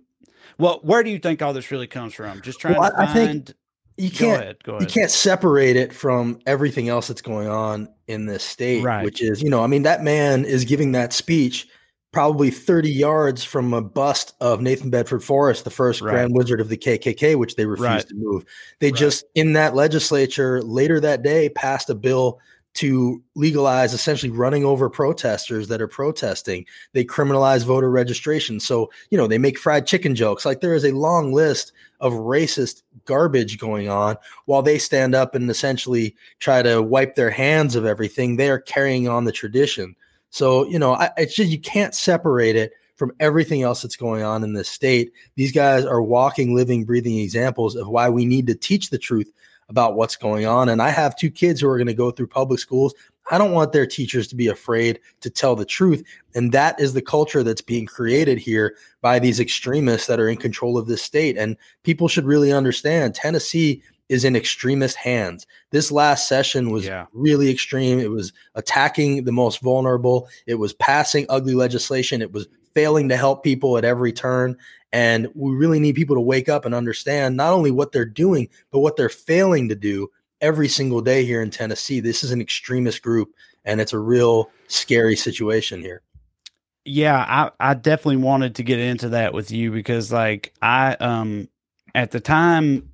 [0.57, 2.41] Well, where do you think all this really comes from?
[2.41, 3.09] Just trying well, to find.
[3.09, 3.53] I think
[3.97, 4.19] you can't.
[4.19, 4.81] Go ahead, go ahead.
[4.83, 9.03] You can't separate it from everything else that's going on in this state, right.
[9.03, 11.67] which is, you know, I mean, that man is giving that speech
[12.11, 16.11] probably 30 yards from a bust of Nathan Bedford Forrest, the first right.
[16.11, 18.07] Grand Wizard of the KKK, which they refused right.
[18.07, 18.45] to move.
[18.79, 18.99] They right.
[18.99, 22.39] just, in that legislature later that day, passed a bill
[22.75, 26.65] to legalize essentially running over protesters that are protesting.
[26.93, 28.59] They criminalize voter registration.
[28.59, 30.45] So, you know, they make fried chicken jokes.
[30.45, 35.35] Like there is a long list of racist garbage going on while they stand up
[35.35, 38.35] and essentially try to wipe their hands of everything.
[38.35, 39.95] They are carrying on the tradition.
[40.29, 44.23] So, you know, I, it's just you can't separate it from everything else that's going
[44.23, 45.13] on in this state.
[45.35, 49.31] These guys are walking, living, breathing examples of why we need to teach the truth
[49.69, 50.67] about what's going on.
[50.67, 52.93] And I have two kids who are going to go through public schools.
[53.31, 56.03] I don't want their teachers to be afraid to tell the truth.
[56.35, 60.37] And that is the culture that's being created here by these extremists that are in
[60.37, 61.37] control of this state.
[61.37, 65.45] And people should really understand Tennessee is in extremist hands.
[65.71, 67.05] This last session was yeah.
[67.13, 67.99] really extreme.
[67.99, 70.27] It was attacking the most vulnerable.
[70.47, 72.21] It was passing ugly legislation.
[72.21, 74.57] It was failing to help people at every turn.
[74.91, 78.49] And we really need people to wake up and understand not only what they're doing,
[78.71, 80.09] but what they're failing to do
[80.41, 81.99] every single day here in Tennessee.
[81.99, 83.29] This is an extremist group,
[83.65, 86.01] and it's a real scary situation here.
[86.85, 87.17] Yeah,
[87.59, 91.49] I, I definitely wanted to get into that with you because, like, I, um,
[91.93, 92.89] at the time,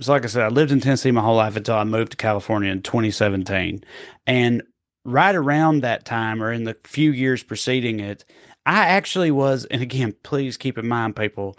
[0.00, 2.16] so like I said, I lived in Tennessee my whole life until I moved to
[2.16, 3.84] California in 2017.
[4.26, 4.62] And
[5.04, 8.24] right around that time, or in the few years preceding it,
[8.66, 11.56] I actually was, and again, please keep in mind, people,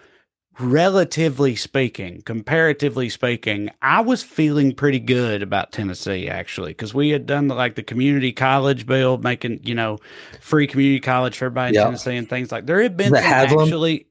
[0.59, 7.25] relatively speaking, comparatively speaking, I was feeling pretty good about Tennessee actually because we had
[7.25, 9.97] done the, like the community college bill, making you know
[10.39, 11.85] free community college for everybody in yep.
[11.85, 12.65] Tennessee and things like.
[12.65, 14.07] There had been actually,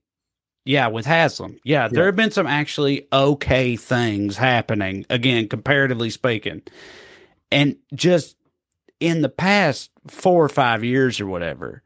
[0.64, 1.92] yeah, with Haslam, yeah, yep.
[1.92, 6.62] there have been some actually okay things happening again, comparatively speaking,
[7.50, 8.36] and just
[9.00, 11.82] in the past four or five years or whatever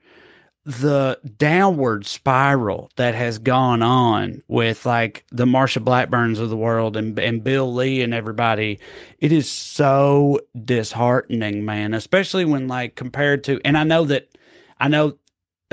[0.67, 6.97] the downward spiral that has gone on with like the Marsha Blackburns of the world
[6.97, 8.81] and, and Bill Lee and everybody,
[9.19, 14.31] it is so disheartening, man, especially when like compared to, and I know that,
[14.81, 15.19] I know,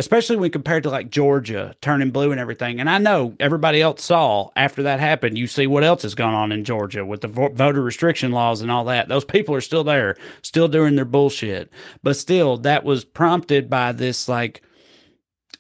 [0.01, 2.79] especially when compared to like Georgia turning blue and everything.
[2.79, 6.33] And I know everybody else saw after that happened, you see what else has gone
[6.33, 9.09] on in Georgia with the voter restriction laws and all that.
[9.09, 11.71] Those people are still there, still doing their bullshit.
[12.01, 14.63] But still, that was prompted by this like,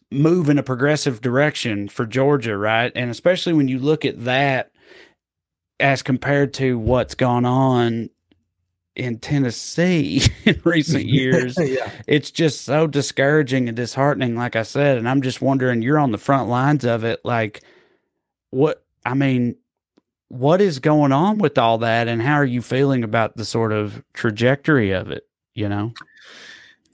[0.09, 2.91] move in a progressive direction for Georgia, right?
[2.95, 4.71] And especially when you look at that
[5.79, 8.09] as compared to what's gone on
[8.95, 11.91] in Tennessee in recent years, yeah.
[12.07, 14.97] it's just so discouraging and disheartening, like I said.
[14.97, 17.21] And I'm just wondering, you're on the front lines of it.
[17.23, 17.63] Like,
[18.49, 19.55] what, I mean,
[20.27, 22.07] what is going on with all that?
[22.07, 25.27] And how are you feeling about the sort of trajectory of it?
[25.53, 25.93] You know?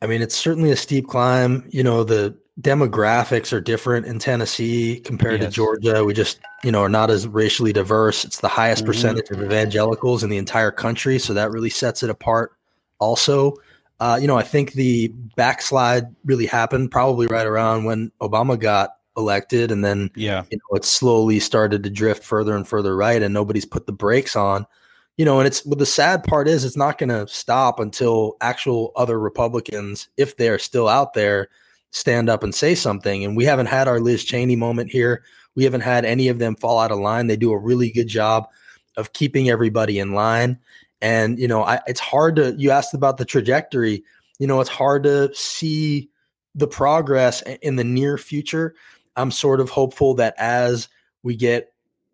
[0.01, 1.67] I mean, it's certainly a steep climb.
[1.69, 5.49] You know, the demographics are different in Tennessee compared yes.
[5.49, 6.03] to Georgia.
[6.03, 8.25] We just, you know, are not as racially diverse.
[8.25, 8.91] It's the highest mm-hmm.
[8.91, 12.53] percentage of evangelicals in the entire country, so that really sets it apart.
[12.99, 13.53] Also,
[13.99, 18.91] uh, you know, I think the backslide really happened probably right around when Obama got
[19.15, 23.21] elected, and then yeah, you know, it slowly started to drift further and further right,
[23.21, 24.65] and nobody's put the brakes on.
[25.15, 28.35] You know, and it's but the sad part is it's not going to stop until
[28.41, 31.49] actual other Republicans, if they're still out there,
[31.97, 33.23] stand up and say something.
[33.23, 35.23] And we haven't had our Liz Cheney moment here.
[35.55, 37.27] We haven't had any of them fall out of line.
[37.27, 38.47] They do a really good job
[38.95, 40.59] of keeping everybody in line.
[41.01, 44.03] And, you know, I, it's hard to, you asked about the trajectory,
[44.39, 46.09] you know, it's hard to see
[46.55, 48.75] the progress in the near future.
[49.15, 50.89] I'm sort of hopeful that as
[51.23, 51.73] we get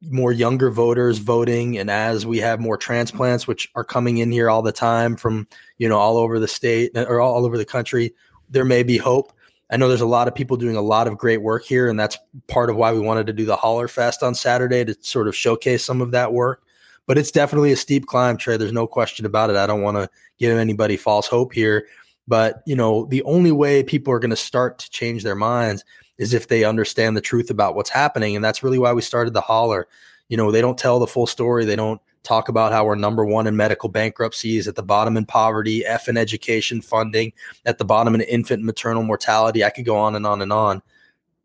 [0.09, 4.49] more younger voters voting and as we have more transplants which are coming in here
[4.49, 7.65] all the time from you know all over the state uh, or all over the
[7.65, 8.13] country
[8.49, 9.32] there may be hope
[9.73, 11.99] I know there's a lot of people doing a lot of great work here, and
[11.99, 12.15] that's
[12.47, 15.35] part of why we wanted to do the Holler Fest on Saturday to sort of
[15.35, 16.61] showcase some of that work.
[17.07, 18.59] But it's definitely a steep climb, Trae.
[18.59, 19.55] There's no question about it.
[19.55, 20.07] I don't want to
[20.37, 21.87] give anybody false hope here.
[22.27, 25.83] But, you know, the only way people are going to start to change their minds
[26.19, 28.35] is if they understand the truth about what's happening.
[28.35, 29.87] And that's really why we started the Holler.
[30.29, 31.65] You know, they don't tell the full story.
[31.65, 35.25] They don't talk about how we're number one in medical bankruptcies, at the bottom in
[35.25, 37.33] poverty, F in education funding,
[37.65, 39.63] at the bottom in infant and maternal mortality.
[39.63, 40.81] I could go on and on and on.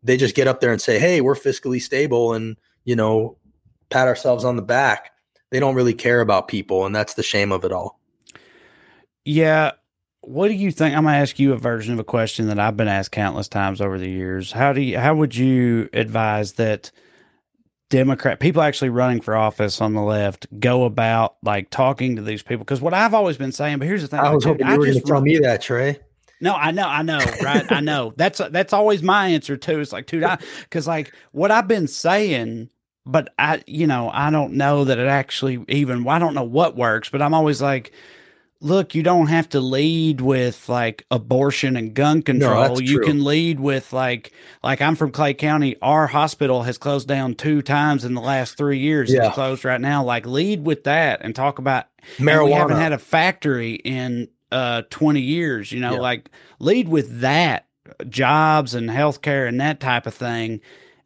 [0.03, 3.37] They just get up there and say, hey, we're fiscally stable and, you know,
[3.89, 5.11] pat ourselves on the back.
[5.51, 6.85] They don't really care about people.
[6.85, 7.99] And that's the shame of it all.
[9.25, 9.73] Yeah.
[10.21, 10.95] What do you think?
[10.95, 13.47] I'm going to ask you a version of a question that I've been asked countless
[13.47, 14.51] times over the years.
[14.51, 16.91] How do you, how would you advise that?
[17.89, 22.43] Democrat people actually running for office on the left go about like talking to these
[22.43, 22.59] people?
[22.59, 24.77] Because what I've always been saying, but here's the thing: I was hoping you I
[24.77, 25.99] were going to tell me that, Trae.
[26.41, 27.69] No, I know, I know, right?
[27.71, 28.13] I know.
[28.17, 29.79] That's that's always my answer too.
[29.79, 30.25] It's like, dude,
[30.63, 32.69] because like what I've been saying,
[33.05, 36.07] but I, you know, I don't know that it actually even.
[36.07, 37.91] I don't know what works, but I'm always like,
[38.61, 42.75] look, you don't have to lead with like abortion and gun control.
[42.75, 43.05] No, you true.
[43.05, 44.31] can lead with like
[44.63, 45.75] like I'm from Clay County.
[45.81, 49.11] Our hospital has closed down two times in the last three years.
[49.11, 49.27] Yeah.
[49.27, 50.03] It's closed right now.
[50.03, 51.85] Like lead with that and talk about
[52.17, 52.45] marijuana.
[52.45, 55.71] We haven't had a factory in uh 20 years.
[55.71, 55.99] You know, yeah.
[55.99, 56.29] like
[56.59, 57.67] lead with that
[58.07, 60.61] jobs and healthcare and that type of thing.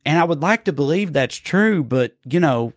[0.06, 2.74] And I would like to believe that's true, but you know,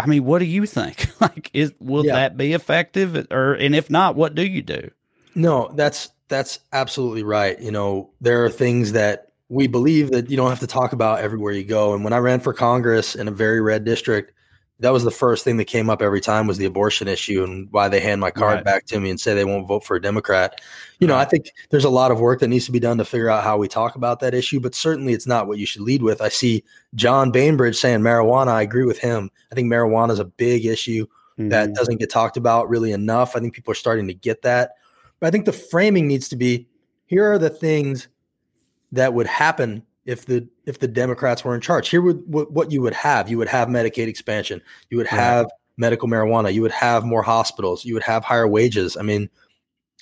[0.00, 1.08] I mean, what do you think?
[1.20, 2.14] like, is will yeah.
[2.14, 4.90] that be effective, or and if not, what do you do?
[5.34, 7.60] No, that's that's absolutely right.
[7.60, 11.20] You know, there are things that we believe that you don't have to talk about
[11.20, 11.94] everywhere you go.
[11.94, 14.32] And when I ran for Congress in a very red district,
[14.80, 17.68] that was the first thing that came up every time was the abortion issue and
[17.70, 18.64] why they hand my card right.
[18.64, 20.60] back to me and say they won't vote for a Democrat.
[20.98, 23.04] You know, I think there's a lot of work that needs to be done to
[23.04, 25.82] figure out how we talk about that issue, but certainly it's not what you should
[25.82, 26.20] lead with.
[26.20, 26.64] I see
[26.94, 28.48] John Bainbridge saying marijuana.
[28.48, 29.30] I agree with him.
[29.52, 31.06] I think marijuana is a big issue
[31.38, 31.50] mm-hmm.
[31.50, 33.36] that doesn't get talked about really enough.
[33.36, 34.72] I think people are starting to get that.
[35.20, 36.66] But I think the framing needs to be
[37.06, 38.08] here are the things
[38.90, 41.88] that would happen if the if the Democrats were in charge.
[41.88, 43.28] Here would what, what you would have.
[43.28, 44.60] You would have Medicaid expansion.
[44.90, 46.52] You would have medical marijuana.
[46.52, 47.84] You would have more hospitals.
[47.84, 48.96] You would have higher wages.
[48.96, 49.28] I mean,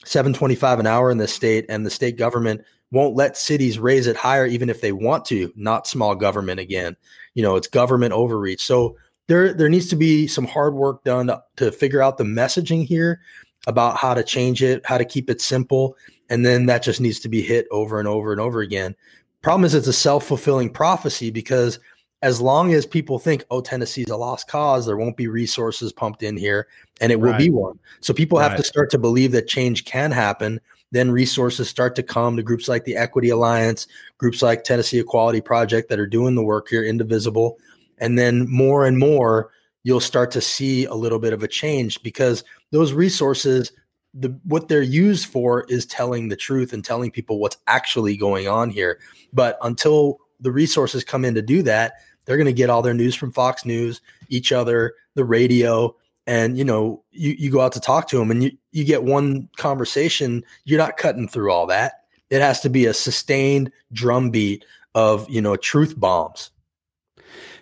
[0.05, 4.17] 725 an hour in this state and the state government won't let cities raise it
[4.17, 6.97] higher even if they want to, not small government again.
[7.35, 8.63] You know, it's government overreach.
[8.63, 8.97] So
[9.29, 12.85] there there needs to be some hard work done to, to figure out the messaging
[12.85, 13.21] here
[13.67, 15.97] about how to change it, how to keep it simple,
[16.29, 18.95] and then that just needs to be hit over and over and over again.
[19.43, 21.79] Problem is, it's a self fulfilling prophecy because
[22.23, 26.23] as long as people think, oh, Tennessee's a lost cause, there won't be resources pumped
[26.23, 26.69] in here,
[27.01, 27.39] and it will right.
[27.39, 27.79] be one.
[28.01, 28.49] So people right.
[28.49, 30.61] have to start to believe that change can happen.
[30.93, 33.89] Then resources start to come to groups like the Equity Alliance,
[34.19, 37.59] groups like Tennessee Equality Project that are doing the work here, Indivisible.
[37.99, 39.51] And then more and more,
[39.83, 43.73] you'll start to see a little bit of a change because those resources
[44.15, 48.49] the what they're used for is telling the truth and telling people what's actually going
[48.49, 48.99] on here.
[49.33, 51.95] But until the resources come in to do that,
[52.25, 55.97] they're going to get all their news from Fox News, each other, the radio,
[56.27, 59.03] and you know, you you go out to talk to them and you you get
[59.03, 62.05] one conversation, you're not cutting through all that.
[62.31, 66.51] It has to be a sustained drumbeat of, you know, truth bombs.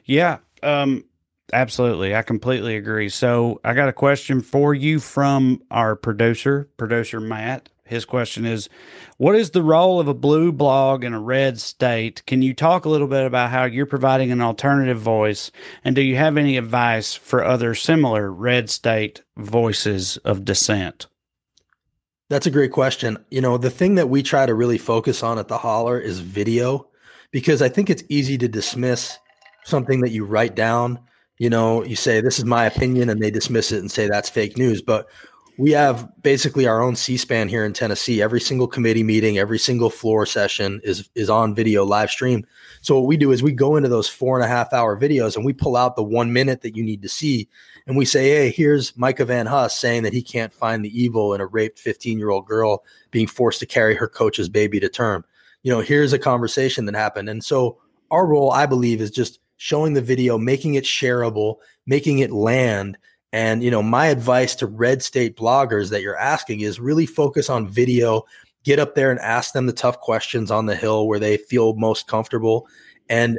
[0.05, 0.39] Yeah.
[0.63, 1.05] Um
[1.53, 2.15] Absolutely.
[2.15, 3.09] I completely agree.
[3.09, 7.69] So I got a question for you from our producer, producer Matt.
[7.85, 8.69] His question is
[9.17, 12.25] What is the role of a blue blog in a red state?
[12.25, 15.51] Can you talk a little bit about how you're providing an alternative voice?
[15.85, 21.09] And do you have any advice for other similar red state voices of dissent?
[22.29, 23.19] That's a great question.
[23.29, 26.21] You know, the thing that we try to really focus on at the holler is
[26.21, 26.87] video
[27.33, 29.19] because I think it's easy to dismiss
[29.65, 31.01] something that you write down
[31.41, 34.29] you know, you say this is my opinion and they dismiss it and say that's
[34.29, 34.83] fake news.
[34.83, 35.09] But
[35.57, 38.21] we have basically our own C-SPAN here in Tennessee.
[38.21, 42.45] Every single committee meeting, every single floor session is is on video live stream.
[42.83, 45.35] So what we do is we go into those four and a half hour videos
[45.35, 47.49] and we pull out the one minute that you need to see,
[47.87, 51.33] and we say, "Hey, here's Micah Van Huss saying that he can't find the evil
[51.33, 54.91] in a raped 15 year old girl being forced to carry her coach's baby to
[54.91, 55.25] term."
[55.63, 57.79] You know, here's a conversation that happened, and so
[58.11, 62.97] our role, I believe, is just showing the video, making it shareable, making it land.
[63.31, 67.51] And, you know, my advice to red state bloggers that you're asking is really focus
[67.51, 68.23] on video,
[68.65, 71.75] get up there and ask them the tough questions on the hill where they feel
[71.75, 72.67] most comfortable.
[73.11, 73.39] And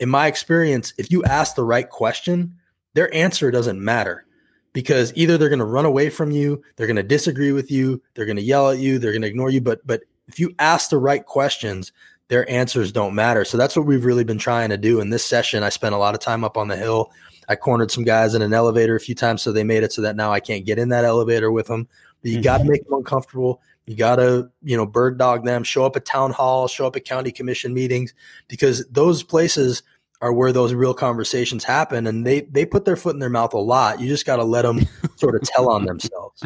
[0.00, 2.56] in my experience, if you ask the right question,
[2.94, 4.26] their answer doesn't matter
[4.72, 8.02] because either they're going to run away from you, they're going to disagree with you,
[8.14, 9.60] they're going to yell at you, they're going to ignore you.
[9.60, 11.92] But but if you ask the right questions,
[12.32, 13.44] their answers don't matter.
[13.44, 15.00] So that's what we've really been trying to do.
[15.00, 17.12] In this session, I spent a lot of time up on the hill.
[17.46, 20.00] I cornered some guys in an elevator a few times so they made it so
[20.00, 21.86] that now I can't get in that elevator with them.
[22.22, 22.44] But you mm-hmm.
[22.44, 23.60] got to make them uncomfortable.
[23.84, 26.96] You got to, you know, bird dog them, show up at town hall, show up
[26.96, 28.14] at county commission meetings
[28.48, 29.82] because those places
[30.22, 33.52] are where those real conversations happen and they they put their foot in their mouth
[33.52, 34.00] a lot.
[34.00, 36.42] You just got to let them sort of tell on themselves.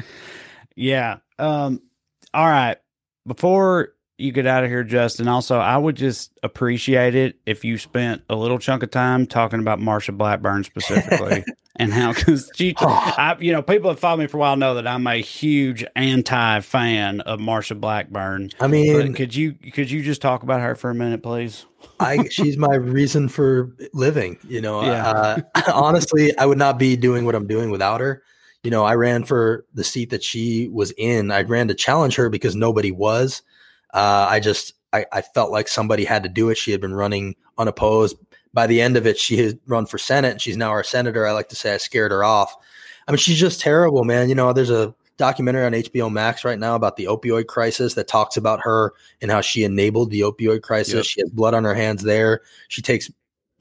[0.74, 1.18] Yeah.
[1.38, 1.80] Um
[2.34, 2.78] all right.
[3.24, 5.28] Before you get out of here, Justin.
[5.28, 9.60] Also, I would just appreciate it if you spent a little chunk of time talking
[9.60, 11.44] about Marsha Blackburn specifically
[11.76, 14.74] and how, because she, I, you know, people that follow me for a while know
[14.74, 18.50] that I'm a huge anti fan of Marsha Blackburn.
[18.58, 21.66] I mean, but could you could you just talk about her for a minute, please?
[22.00, 24.38] I she's my reason for living.
[24.48, 25.10] You know, yeah.
[25.10, 25.40] uh,
[25.72, 28.22] honestly, I would not be doing what I'm doing without her.
[28.62, 31.30] You know, I ran for the seat that she was in.
[31.30, 33.42] I ran to challenge her because nobody was
[33.96, 36.58] uh, I just I, I felt like somebody had to do it.
[36.58, 38.16] She had been running unopposed.
[38.52, 41.26] By the end of it, she had run for Senate and she's now our senator.
[41.26, 42.54] I like to say I scared her off.
[43.08, 44.28] I mean, she's just terrible, man.
[44.28, 48.06] You know, there's a documentary on HBO Max right now about the opioid crisis that
[48.06, 48.92] talks about her
[49.22, 50.94] and how she enabled the opioid crisis.
[50.94, 51.04] Yep.
[51.04, 52.42] She has blood on her hands there.
[52.68, 53.10] She takes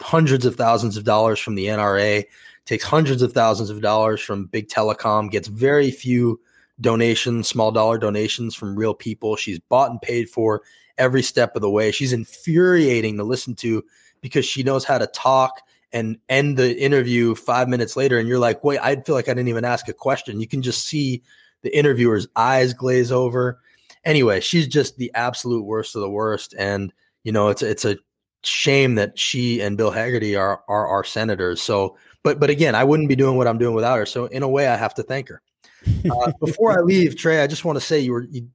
[0.01, 2.25] hundreds of thousands of dollars from the NRA,
[2.65, 6.41] takes hundreds of thousands of dollars from big telecom, gets very few
[6.81, 9.35] donations, small dollar donations from real people.
[9.35, 10.61] She's bought and paid for
[10.97, 11.91] every step of the way.
[11.91, 13.83] She's infuriating to listen to
[14.21, 15.61] because she knows how to talk
[15.91, 18.17] and end the interview five minutes later.
[18.17, 20.41] And you're like, wait, I feel like I didn't even ask a question.
[20.41, 21.23] You can just see
[21.61, 23.59] the interviewer's eyes glaze over.
[24.03, 26.53] Anyway, she's just the absolute worst of the worst.
[26.57, 26.91] And,
[27.23, 27.97] you know, it's, it's a
[28.43, 31.61] shame that she and Bill Hagerty are, are our senators.
[31.61, 34.05] So, but, but again, I wouldn't be doing what I'm doing without her.
[34.05, 35.41] So in a way, I have to thank her.
[36.09, 38.47] Uh, before I leave, Trae, I just want to say you were, you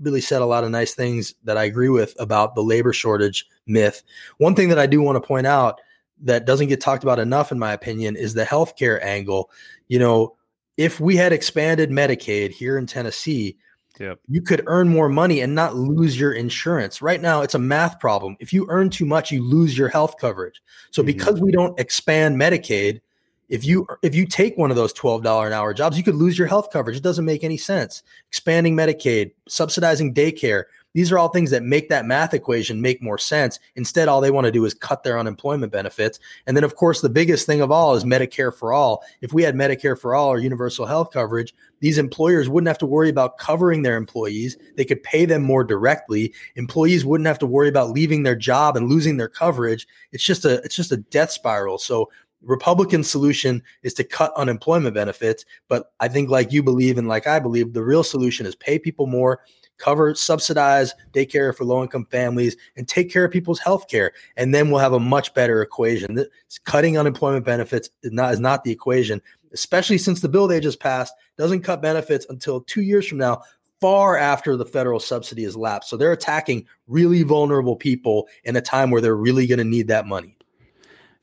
[0.00, 3.46] really said a lot of nice things that I agree with about the labor shortage
[3.66, 4.02] myth.
[4.38, 5.80] One thing that I do want to point out
[6.22, 9.50] that doesn't get talked about enough, in my opinion, is the healthcare angle.
[9.88, 10.36] You know,
[10.76, 13.56] if we had expanded Medicaid here in Tennessee,
[13.98, 14.18] yep.
[14.28, 17.00] you could earn more money and not lose your insurance.
[17.02, 18.36] Right now, it's a math problem.
[18.40, 20.62] If you earn too much, you lose your health coverage.
[20.90, 21.06] So, mm-hmm.
[21.06, 23.00] because we don't expand Medicaid,
[23.48, 26.38] if you if you take one of those $12 an hour jobs, you could lose
[26.38, 26.96] your health coverage.
[26.96, 28.02] It doesn't make any sense.
[28.28, 30.64] Expanding Medicaid, subsidizing daycare,
[30.96, 33.60] these are all things that make that math equation make more sense.
[33.74, 36.18] Instead, all they want to do is cut their unemployment benefits.
[36.46, 39.04] And then, of course, the biggest thing of all is Medicare for all.
[39.20, 42.86] If we had Medicare for all or universal health coverage, these employers wouldn't have to
[42.86, 44.56] worry about covering their employees.
[44.76, 46.32] They could pay them more directly.
[46.54, 49.86] Employees wouldn't have to worry about leaving their job and losing their coverage.
[50.12, 51.76] It's just a it's just a death spiral.
[51.76, 52.08] So
[52.42, 57.26] Republican solution is to cut unemployment benefits, but I think like you believe and like
[57.26, 59.40] I believe, the real solution is pay people more,
[59.78, 64.12] cover subsidize daycare for low income families, and take care of people's health care.
[64.36, 66.24] And then we'll have a much better equation.
[66.64, 69.20] Cutting unemployment benefits is not, is not the equation,
[69.52, 73.42] especially since the bill they just passed doesn't cut benefits until two years from now,
[73.80, 75.90] far after the federal subsidy has lapsed.
[75.90, 79.88] So they're attacking really vulnerable people in a time where they're really going to need
[79.88, 80.36] that money.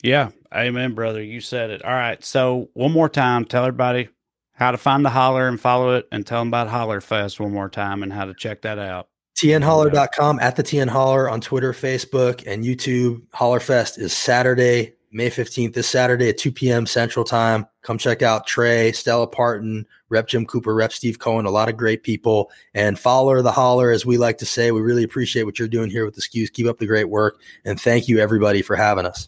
[0.04, 0.30] Yeah.
[0.54, 1.24] Amen, brother.
[1.24, 1.84] You said it.
[1.84, 2.24] All right.
[2.24, 4.10] So one more time, tell everybody
[4.54, 7.52] how to find the holler and follow it and tell them about Holler Fest one
[7.52, 9.10] more time and how to check that out.
[9.36, 13.24] TNHoller.com at the TN Holler on Twitter, Facebook, and YouTube.
[13.34, 16.86] Holler Fest is Saturday, May 15th, this Saturday at 2 p.m.
[16.86, 17.66] Central Time.
[17.82, 21.76] Come check out Trae, Stella Parton, Rep Jim Cooper, Rep Steve Cohen, a lot of
[21.76, 22.52] great people.
[22.76, 24.72] And follow the holler, as we like to say.
[24.72, 26.54] We really appreciate what you're doing here with the Skews.
[26.54, 27.42] Keep up the great work.
[27.66, 29.28] And thank you, everybody, for having us.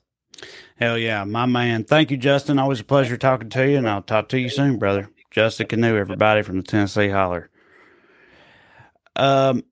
[0.78, 1.86] Hell yeah, my man.
[1.86, 2.60] Thank you, Justin.
[2.60, 5.10] Always a pleasure talking to you, and I'll talk to you soon, brother.
[5.32, 7.50] Justin Kanew, everybody from the Tennessee Holler.
[9.16, 9.64] Um,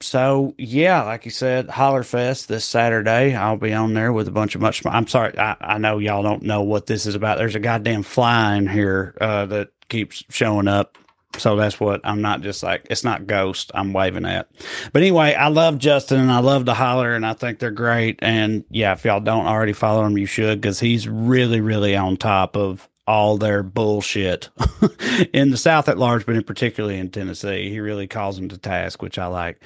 [0.00, 3.34] so yeah, like you said, Holler Fest this Saturday.
[3.34, 4.84] I'll be on there with a bunch of much.
[4.84, 7.38] I'm sorry, I, I know y'all don't know what this is about.
[7.38, 10.98] There's a goddamn fly in here uh, that keeps showing up.
[11.38, 14.48] So that's what I'm not just like it's not ghost I'm waving at.
[14.92, 18.18] But anyway, I love Justin and I love the holler and I think they're great.
[18.20, 22.16] And yeah, if y'all don't already follow him, you should because he's really, really on
[22.16, 24.48] top of all their bullshit
[25.32, 27.68] in the South at large, but in particularly in Tennessee.
[27.68, 29.60] He really calls them to task, which I like.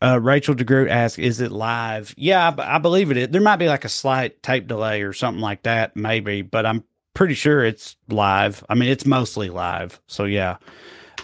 [0.00, 3.28] Uh, Rachel DeGroot asks, "Is it live?" Yeah, I, I believe it is.
[3.28, 6.84] There might be like a slight tape delay or something like that, maybe, but I'm
[7.14, 8.64] pretty sure it's live.
[8.68, 10.58] I mean, it's mostly live, so yeah.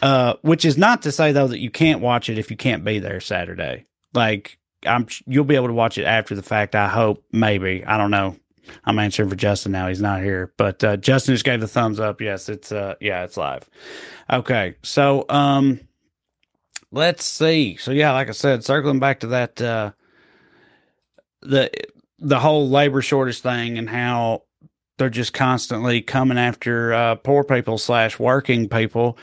[0.03, 2.85] Uh, which is not to say though that you can't watch it if you can't
[2.85, 3.87] be there Saturday.
[4.15, 6.75] Like I'm, you'll be able to watch it after the fact.
[6.75, 7.85] I hope, maybe.
[7.85, 8.37] I don't know.
[8.85, 9.89] I'm answering for Justin now.
[9.89, 12.21] He's not here, but uh, Justin just gave the thumbs up.
[12.21, 13.69] Yes, it's uh, yeah, it's live.
[14.33, 15.81] Okay, so um,
[16.93, 17.77] let's see.
[17.77, 19.93] So yeah, like I said, circling back to that uh,
[21.43, 21.71] the
[22.19, 24.45] the whole labor shortage thing and how
[24.99, 29.19] they're just constantly coming after uh, poor people slash working people.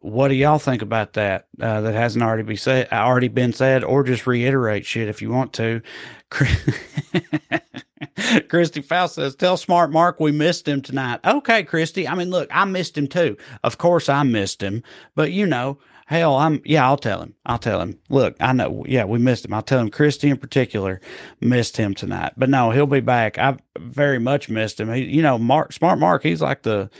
[0.00, 1.46] What do y'all think about that?
[1.60, 5.30] Uh, that hasn't already be said, already been said, or just reiterate shit if you
[5.30, 5.82] want to.
[8.48, 11.20] Christy Faust says, Tell Smart Mark we missed him tonight.
[11.24, 12.08] Okay, Christy.
[12.08, 13.36] I mean, look, I missed him too.
[13.62, 14.82] Of course I missed him.
[15.14, 17.34] But you know, hell, I'm yeah, I'll tell him.
[17.44, 17.98] I'll tell him.
[18.08, 19.52] Look, I know, yeah, we missed him.
[19.54, 21.00] I'll tell him Christy in particular
[21.40, 22.32] missed him tonight.
[22.36, 23.38] But no, he'll be back.
[23.38, 24.92] I very much missed him.
[24.92, 26.90] He, you know, Mark Smart Mark, he's like the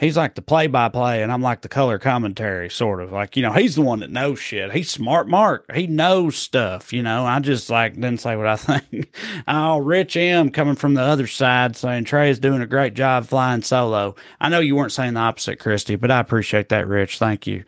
[0.00, 3.36] he's like the play by play and I'm like the color commentary sort of like,
[3.36, 4.72] you know, he's the one that knows shit.
[4.72, 5.70] He's smart Mark.
[5.72, 7.26] He knows stuff, you know.
[7.26, 9.14] I just like didn't say what I think.
[9.46, 13.26] oh, Rich M coming from the other side saying Trae is doing a great job
[13.26, 14.16] flying solo.
[14.40, 17.18] I know you weren't saying the opposite, Christy, but I appreciate that, Rich.
[17.18, 17.64] Thank you.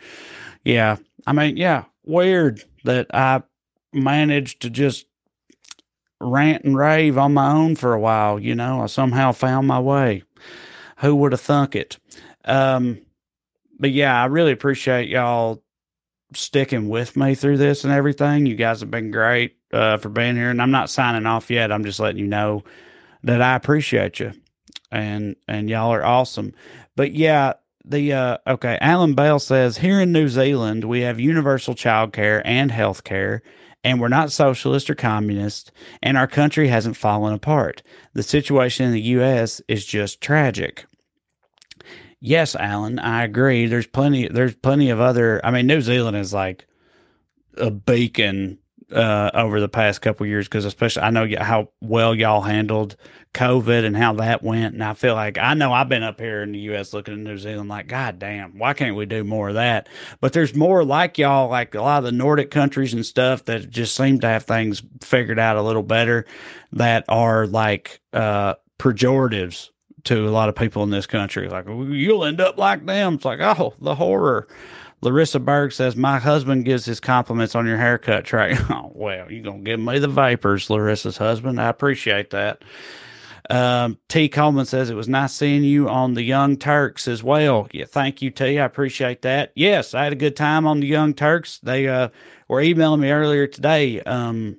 [0.65, 0.97] Yeah.
[1.27, 3.43] I mean, yeah, weird that I
[3.93, 5.07] managed to just
[6.19, 8.81] rant and rave on my own for a while, you know.
[8.81, 10.23] I somehow found my way.
[11.03, 11.99] Who would have thunk it?
[12.45, 13.03] Um,
[13.79, 15.63] but yeah, I really appreciate y'all
[16.33, 18.47] sticking with me through this and everything.
[18.47, 21.73] You guys have been great uh, for being here, and I'm not signing off yet.
[21.73, 22.63] I'm just letting you know
[23.25, 24.33] that I appreciate you,
[24.93, 26.55] and and y'all are awesome.
[26.95, 31.75] But yeah, the uh, okay, Alan Bell says here in New Zealand we have universal
[31.75, 33.43] child care and health care.
[33.85, 35.73] And we're not socialist or communist,
[36.05, 37.83] and our country hasn't fallen apart.
[38.13, 39.61] The situation in the U.S.
[39.67, 40.87] is just tragic
[42.23, 43.67] yes, Alan, I agree.
[43.67, 44.29] There's plenty.
[44.29, 45.45] There's plenty of other.
[45.45, 46.67] I mean, New Zealand is like
[47.59, 48.59] a beacon
[48.91, 52.97] uh, over the past couple years because especially I know how well y'all handled
[53.35, 56.43] COVID and how that went, and I feel like I know I've been up here
[56.43, 56.93] in the U.S.
[56.93, 59.89] looking at New Zealand like, God damn, why can't we do more of that?
[60.21, 63.69] But there's more like y'all, like a lot of the Nordic countries and stuff that
[63.69, 66.27] just seem to have things figured out a little better
[66.73, 69.71] that are like uh, pejoratives
[70.05, 71.49] to a lot of people in this country.
[71.49, 73.15] Like you'll end up like them.
[73.15, 74.49] It's like, oh, the horror.
[75.03, 78.59] Larissa Berg says, My husband gives his compliments on your haircut, Trae.
[78.73, 81.61] Oh, well, you're going to give me the vapors, Larissa's husband.
[81.61, 82.63] I appreciate that.
[83.51, 84.29] Um, T.
[84.29, 87.69] Coleman says, It was nice seeing you on the Young Turks as well.
[87.73, 88.61] Yeah, thank you, T.
[88.61, 89.51] I appreciate that.
[89.57, 91.59] Yes, I had a good time on the Young Turks.
[91.59, 92.09] They uh,
[92.49, 94.01] were emailing me earlier today.
[94.03, 94.59] Um,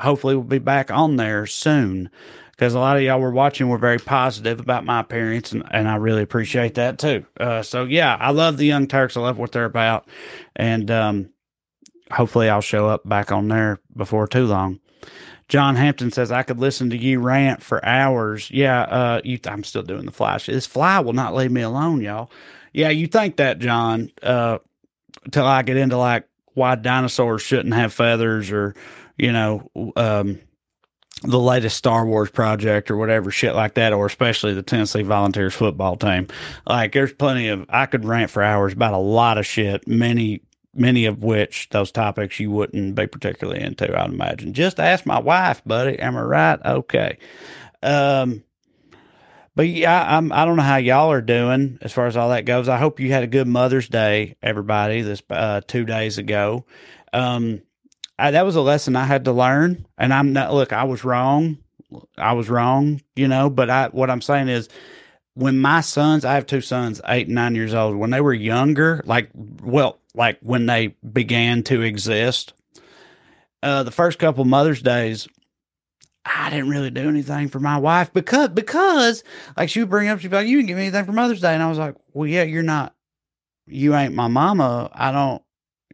[0.00, 2.10] hopefully, we'll be back on there soon
[2.58, 5.88] because a lot of y'all were watching were very positive about my appearance, and, and
[5.88, 7.24] I really appreciate that too.
[7.38, 9.16] Uh, so yeah, I love the Young Turks.
[9.16, 10.08] I love what they're about,
[10.56, 11.30] and um,
[12.10, 14.80] hopefully I'll show up back on there before too long.
[15.46, 18.50] John Hampton says I could listen to you rant for hours.
[18.50, 20.46] Yeah, uh, you, I'm still doing the flash.
[20.46, 22.28] This fly will not leave me alone, y'all.
[22.72, 24.10] Yeah, you think that, John?
[24.20, 24.58] Uh,
[25.30, 28.74] till I get into like why dinosaurs shouldn't have feathers, or
[29.16, 30.40] you know, um,
[31.22, 35.54] the latest Star Wars project or whatever shit like that, or especially the Tennessee Volunteers
[35.54, 36.28] football team.
[36.66, 39.86] Like, there's plenty of I could rant for hours about a lot of shit.
[39.88, 40.42] Many,
[40.74, 43.98] many of which those topics you wouldn't be particularly into.
[43.98, 44.54] I'd imagine.
[44.54, 45.98] Just ask my wife, buddy.
[45.98, 46.60] Am I right?
[46.64, 47.18] Okay.
[47.82, 48.44] Um,
[49.54, 52.44] but yeah, I'm, I don't know how y'all are doing as far as all that
[52.44, 52.68] goes.
[52.68, 55.02] I hope you had a good Mother's Day, everybody.
[55.02, 56.64] This uh, two days ago.
[57.12, 57.62] Um,
[58.18, 59.86] I, that was a lesson I had to learn.
[59.96, 61.58] And I'm not, look, I was wrong.
[62.18, 64.68] I was wrong, you know, but I, what I'm saying is
[65.32, 68.34] when my sons, I have two sons, eight and nine years old, when they were
[68.34, 69.30] younger, like,
[69.62, 72.52] well, like when they began to exist,
[73.62, 75.28] uh, the first couple Mother's Days,
[76.26, 79.24] I didn't really do anything for my wife because, because
[79.56, 81.40] like she would bring up, she'd be like, you didn't give me anything for Mother's
[81.40, 81.54] Day.
[81.54, 82.94] And I was like, well, yeah, you're not,
[83.66, 84.90] you ain't my mama.
[84.92, 85.42] I don't,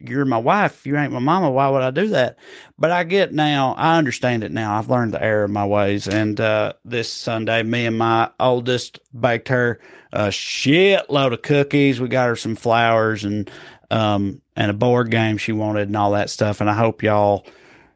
[0.01, 0.87] you're my wife.
[0.87, 1.51] You ain't my mama.
[1.51, 2.37] Why would I do that?
[2.79, 4.77] But I get now, I understand it now.
[4.77, 6.09] I've learned the error of my ways.
[6.09, 9.81] And uh, this Sunday, me and my oldest baked her
[10.13, 12.01] a shitload of cookies.
[12.01, 13.51] We got her some flowers and
[13.91, 16.61] um, and a board game she wanted and all that stuff.
[16.61, 17.47] And I hope y'all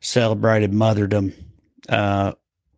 [0.01, 1.34] celebrated motherdom
[1.88, 2.32] uh,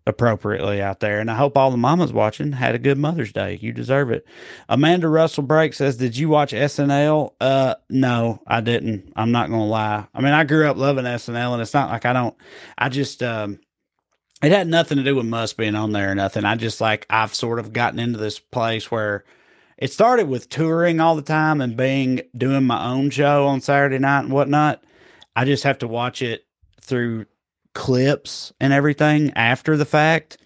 [0.07, 1.21] appropriately out there.
[1.21, 3.59] And I hope all the mamas watching had a good Mother's Day.
[3.61, 4.27] You deserve it.
[4.69, 7.33] Amanda Russell Break says, Did you watch SNL?
[7.41, 9.13] Uh, no, I didn't.
[9.17, 10.07] I'm not to lie.
[10.15, 12.37] I mean, I grew up loving SNL, and it's not like I don't,
[12.79, 13.61] I just, um,
[14.43, 16.45] it had nothing to do with Musk being on there or nothing.
[16.45, 19.25] I just like, I've sort of gotten into this place where
[19.77, 23.99] it started with touring all the time and being, doing my own show on Saturday
[23.99, 24.83] night and whatnot.
[25.37, 26.47] I just have to watch it
[26.81, 27.27] through
[27.81, 30.37] clips and everything after the fact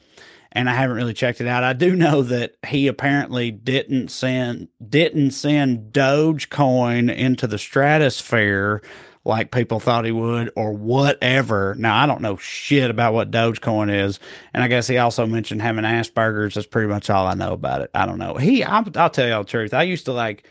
[0.52, 1.64] and I haven't really checked it out.
[1.64, 8.82] I do know that he apparently didn't send didn't send Dogecoin into the stratosphere
[9.24, 11.74] like people thought he would or whatever.
[11.76, 14.20] Now I don't know shit about what Dogecoin is,
[14.52, 16.54] and I guess he also mentioned having Asperger's.
[16.54, 17.90] That's pretty much all I know about it.
[17.94, 18.36] I don't know.
[18.36, 19.74] He, I'll, I'll tell you all the truth.
[19.74, 20.48] I used to like.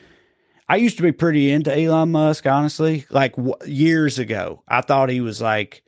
[0.68, 3.06] I used to be pretty into Elon Musk, honestly.
[3.10, 5.84] Like w- years ago, I thought he was like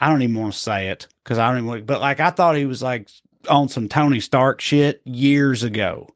[0.00, 1.84] I don't even want to say it because I don't even.
[1.84, 3.08] But like I thought he was like
[3.48, 6.08] on some Tony Stark shit years ago,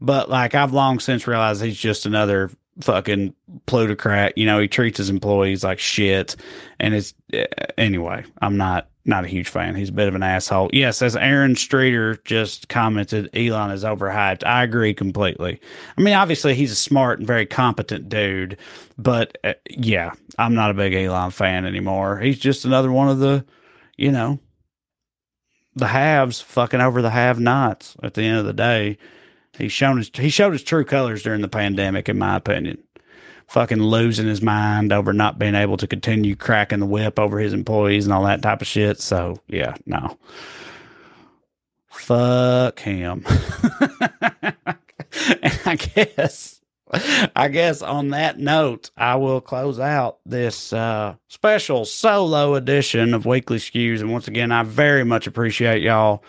[0.00, 2.50] but like I've long since realized he's just another
[2.80, 3.34] fucking
[3.66, 4.36] plutocrat.
[4.36, 6.36] You know, he treats his employees like shit,
[6.78, 7.46] and it's eh,
[7.78, 8.24] anyway.
[8.42, 9.74] I'm not not a huge fan.
[9.74, 10.70] He's a bit of an asshole.
[10.72, 14.44] Yes, as Aaron Streeter just commented, Elon is overhyped.
[14.44, 15.60] I agree completely.
[15.96, 18.58] I mean, obviously he's a smart and very competent dude,
[18.98, 22.18] but uh, yeah, I'm not a big Elon fan anymore.
[22.18, 23.44] He's just another one of the,
[23.96, 24.38] you know,
[25.74, 27.96] the haves fucking over the have-nots.
[28.02, 28.98] At the end of the day,
[29.56, 32.78] he's shown his he showed his true colors during the pandemic, in my opinion
[33.50, 37.52] fucking losing his mind over not being able to continue cracking the whip over his
[37.52, 39.00] employees and all that type of shit.
[39.00, 40.16] So yeah, no.
[41.88, 43.26] Fuck him.
[45.42, 46.60] and I guess
[47.36, 53.26] I guess on that note, I will close out this uh, special solo edition of
[53.26, 54.00] Weekly Skews.
[54.00, 56.22] And once again, I very much appreciate y'all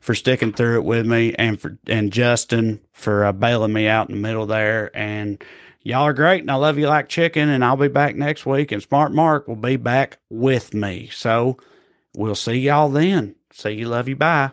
[0.00, 4.08] for sticking through it with me, and for and Justin for uh, bailing me out
[4.08, 5.42] in the middle there, and
[5.82, 7.48] Y'all are great, and I love you like chicken.
[7.48, 11.08] And I'll be back next week, and Smart Mark will be back with me.
[11.12, 11.58] So
[12.14, 13.34] we'll see y'all then.
[13.52, 13.88] See you.
[13.88, 14.16] Love you.
[14.16, 14.50] Bye.